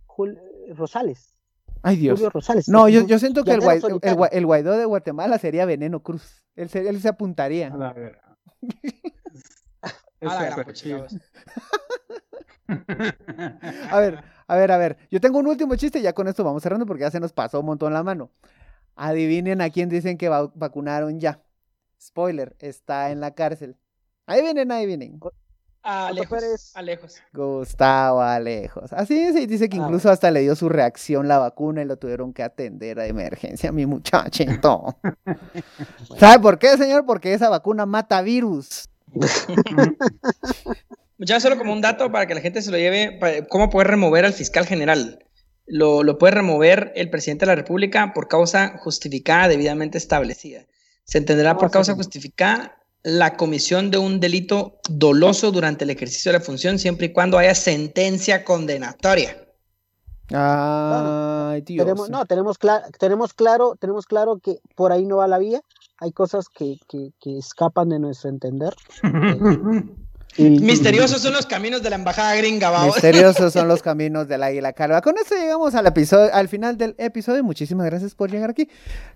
Jul- 0.06 0.38
eh, 0.38 0.74
Rosales, 0.74 1.36
Ay, 1.82 1.96
Dios. 1.96 2.18
Julio 2.18 2.30
Rosales. 2.30 2.68
No, 2.68 2.88
yo, 2.88 3.06
yo 3.06 3.18
siento 3.18 3.42
que 3.44 3.52
el, 3.52 3.60
Guaidó, 3.60 3.86
el, 3.86 3.90
solitario. 3.92 4.18
Gua- 4.18 4.28
el 4.32 4.46
Guaidó 4.46 4.72
de 4.76 4.84
Guatemala 4.84 5.38
sería 5.38 5.64
Veneno 5.64 6.02
Cruz. 6.02 6.44
Él 6.56 6.68
se, 6.68 6.86
él 6.88 7.00
se 7.00 7.08
apuntaría. 7.08 7.68
a 7.72 7.76
la 7.76 7.92
ver- 7.92 8.20
A 10.20 10.26
la 10.26 10.40
ver, 14.00 14.22
a 14.46 14.56
ver, 14.56 14.72
a 14.72 14.76
ver. 14.78 14.96
Yo 15.10 15.20
tengo 15.20 15.38
un 15.38 15.46
último 15.46 15.74
chiste 15.76 15.98
y 15.98 16.02
ya 16.02 16.12
con 16.12 16.28
esto 16.28 16.44
vamos 16.44 16.62
cerrando 16.62 16.86
porque 16.86 17.02
ya 17.02 17.10
se 17.10 17.20
nos 17.20 17.32
pasó 17.32 17.60
un 17.60 17.66
montón 17.66 17.92
la 17.92 18.02
mano. 18.02 18.30
Adivinen 18.96 19.60
a 19.60 19.70
quién 19.70 19.88
dicen 19.88 20.18
que 20.18 20.28
va- 20.28 20.50
vacunaron 20.54 21.18
ya. 21.20 21.42
Spoiler, 22.00 22.54
está 22.58 23.10
en 23.10 23.20
la 23.20 23.34
cárcel. 23.34 23.76
Ahí 24.26 24.42
vienen, 24.42 24.70
ahí 24.72 24.86
vienen. 24.86 25.18
A 25.82 26.12
lejos, 26.12 26.38
Pérez. 26.40 26.72
a 26.74 26.82
lejos. 26.82 27.16
Gustavo 27.32 28.20
Alejos. 28.20 28.92
Así 28.92 29.18
es, 29.18 29.34
y 29.36 29.46
dice 29.46 29.68
que 29.68 29.78
Ah, 29.78 29.82
incluso 29.84 30.10
hasta 30.10 30.30
le 30.30 30.40
dio 30.40 30.54
su 30.54 30.68
reacción 30.68 31.26
la 31.26 31.38
vacuna 31.38 31.80
y 31.82 31.86
lo 31.86 31.96
tuvieron 31.96 32.34
que 32.34 32.42
atender 32.42 33.00
a 33.00 33.06
emergencia, 33.06 33.72
mi 33.72 33.86
muchachito. 33.86 34.98
¿Sabe 36.18 36.42
por 36.42 36.58
qué, 36.58 36.76
señor? 36.76 37.06
Porque 37.06 37.32
esa 37.32 37.48
vacuna 37.48 37.86
mata 37.86 38.20
virus. 38.22 38.88
Ya 41.22 41.38
solo 41.38 41.58
como 41.58 41.74
un 41.74 41.82
dato 41.82 42.10
para 42.10 42.26
que 42.26 42.34
la 42.34 42.40
gente 42.40 42.62
se 42.62 42.70
lo 42.70 42.78
lleve, 42.78 43.18
¿cómo 43.50 43.68
puede 43.68 43.86
remover 43.88 44.24
al 44.24 44.32
fiscal 44.32 44.64
general? 44.64 45.22
Lo, 45.66 46.02
lo 46.02 46.16
puede 46.16 46.32
remover 46.32 46.92
el 46.96 47.10
presidente 47.10 47.44
de 47.44 47.48
la 47.48 47.56
República 47.56 48.12
por 48.14 48.26
causa 48.26 48.78
justificada 48.78 49.48
debidamente 49.48 49.98
establecida. 49.98 50.64
Se 51.04 51.18
entenderá 51.18 51.50
¿Cómo 51.50 51.60
por 51.60 51.70
causa 51.72 51.94
justificada 51.94 52.79
la 53.02 53.36
comisión 53.36 53.90
de 53.90 53.98
un 53.98 54.20
delito 54.20 54.78
doloso 54.90 55.50
durante 55.52 55.84
el 55.84 55.90
ejercicio 55.90 56.32
de 56.32 56.38
la 56.38 56.44
función, 56.44 56.78
siempre 56.78 57.06
y 57.06 57.12
cuando 57.12 57.38
haya 57.38 57.54
sentencia 57.54 58.44
condenatoria. 58.44 59.46
Ay, 60.32 61.62
Dios. 61.62 61.84
Tenemos, 61.84 62.10
no, 62.10 62.24
tenemos, 62.26 62.58
cla- 62.58 62.84
tenemos 62.98 63.34
claro, 63.34 63.74
tenemos 63.80 64.06
claro 64.06 64.38
que 64.38 64.60
por 64.76 64.92
ahí 64.92 65.04
no 65.06 65.16
va 65.16 65.28
la 65.28 65.38
vía. 65.38 65.60
Hay 65.98 66.12
cosas 66.12 66.48
que, 66.48 66.78
que, 66.88 67.10
que 67.20 67.38
escapan 67.38 67.88
de 67.88 67.98
nuestro 67.98 68.30
entender. 68.30 68.74
Y- 70.36 70.48
Misteriosos 70.60 71.20
son 71.22 71.32
los 71.32 71.46
caminos 71.46 71.82
de 71.82 71.90
la 71.90 71.96
embajada 71.96 72.34
gringa, 72.36 72.70
¿va? 72.70 72.86
Misteriosos 72.86 73.52
son 73.52 73.66
los 73.68 73.82
caminos 73.82 74.28
del 74.28 74.42
águila 74.42 74.72
calva. 74.72 75.00
Con 75.02 75.16
esto 75.18 75.34
llegamos 75.34 75.74
al 75.74 75.86
episodio, 75.86 76.32
al 76.32 76.48
final 76.48 76.78
del 76.78 76.94
episodio. 76.98 77.42
Muchísimas 77.42 77.86
gracias 77.86 78.14
por 78.14 78.30
llegar 78.30 78.50
aquí. 78.50 78.68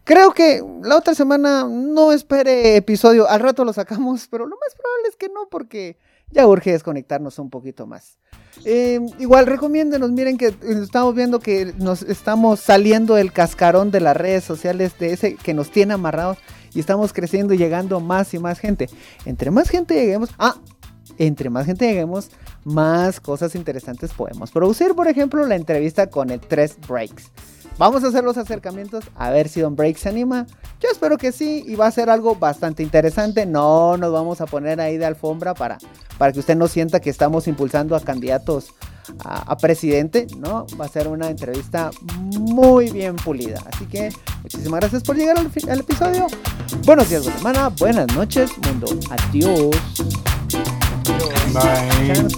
Creo 0.03 0.33
que 0.33 0.63
la 0.83 0.97
otra 0.97 1.15
semana 1.15 1.67
no 1.71 2.13
espere 2.13 2.77
episodio. 2.77 3.29
Al 3.29 3.41
rato 3.41 3.65
lo 3.65 3.73
sacamos, 3.73 4.27
pero 4.31 4.45
lo 4.47 4.57
más 4.57 4.75
probable 4.75 5.09
es 5.09 5.17
que 5.17 5.29
no, 5.29 5.49
porque 5.51 5.97
ya 6.31 6.47
urge 6.47 6.73
desconectarnos 6.73 7.39
un 7.39 7.49
poquito 7.49 7.87
más. 7.87 8.19
Eh, 8.65 9.01
igual 9.19 9.47
recomiéndenos, 9.47 10.11
miren 10.11 10.37
que 10.39 10.55
estamos 10.83 11.15
viendo 11.15 11.39
que 11.41 11.75
nos 11.79 12.03
estamos 12.03 12.61
saliendo 12.61 13.15
del 13.17 13.33
cascarón 13.33 13.91
de 13.91 14.01
las 14.01 14.17
redes 14.17 14.45
sociales, 14.45 14.99
de 14.99 15.13
ese 15.13 15.35
que 15.37 15.55
nos 15.55 15.71
tiene 15.71 15.95
amarrados 15.95 16.39
y 16.73 16.81
estamos 16.81 17.13
creciendo 17.13 17.53
y 17.55 17.59
llegando 17.59 18.01
más 18.01 18.33
y 18.35 18.39
más 18.39 18.59
gente. 18.59 18.89
Entre 19.27 19.51
más 19.51 19.69
gente 19.69 19.95
lleguemos, 19.95 20.31
ah, 20.39 20.57
entre 21.19 21.51
más 21.51 21.67
gente 21.67 21.87
lleguemos, 21.87 22.31
más 22.65 23.21
cosas 23.21 23.55
interesantes 23.55 24.13
podemos 24.13 24.51
producir. 24.51 24.95
Por 24.95 25.09
ejemplo, 25.09 25.47
la 25.47 25.57
entrevista 25.57 26.09
con 26.09 26.31
el 26.31 26.41
3 26.41 26.79
Breaks. 26.89 27.31
Vamos 27.77 28.05
a 28.05 28.09
hacer 28.09 28.23
los 28.23 28.37
acercamientos 28.37 29.05
a 29.17 29.31
ver 29.31 29.49
si 29.49 29.61
Don 29.61 29.75
Break 29.75 29.97
se 29.97 30.09
anima. 30.09 30.47
Yo 30.81 30.89
espero 30.91 31.19
que 31.19 31.33
sí 31.33 31.65
y 31.67 31.75
va 31.75 31.87
a 31.87 31.91
ser 31.91 32.09
algo 32.09 32.37
bastante 32.37 32.83
interesante. 32.83 33.47
No 33.47 33.97
nos 33.97 34.13
vamos 34.13 34.41
a 34.41 34.47
poner 34.47 34.81
ahí 34.81 34.97
de 34.97 35.07
alfombra 35.07 35.55
para, 35.55 35.79
para 36.19 36.33
que 36.33 36.39
usted 36.39 36.57
no 36.57 36.69
sienta 36.69 37.01
que 37.01 37.11
estamos 37.11 37.49
impulsando 37.49 37.97
a 37.97 38.01
candidatos 38.01 38.69
a, 39.25 39.57
presidente. 39.57 40.27
No, 40.39 40.67
va 40.81 40.85
a 40.85 40.89
ser 40.89 41.09
una 41.09 41.29
entrevista 41.31 41.91
muy 42.39 42.91
bien 42.91 43.17
pulida. 43.17 43.61
Así 43.73 43.87
que 43.87 44.11
muchísimas 44.43 44.81
gracias 44.81 45.03
por 45.03 45.17
llegar 45.17 45.39
al, 45.39 45.51
al 45.69 45.81
episodio. 45.81 46.27
Buenos 46.85 47.09
días, 47.09 47.25
buena 47.25 47.39
semana, 47.39 47.69
buenas 47.71 48.15
noches, 48.15 48.51
mundo. 48.67 48.87
Adiós. 49.11 49.75
Bye. 51.55 52.29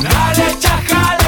Dale, 0.00 0.56
chacal. 0.58 1.21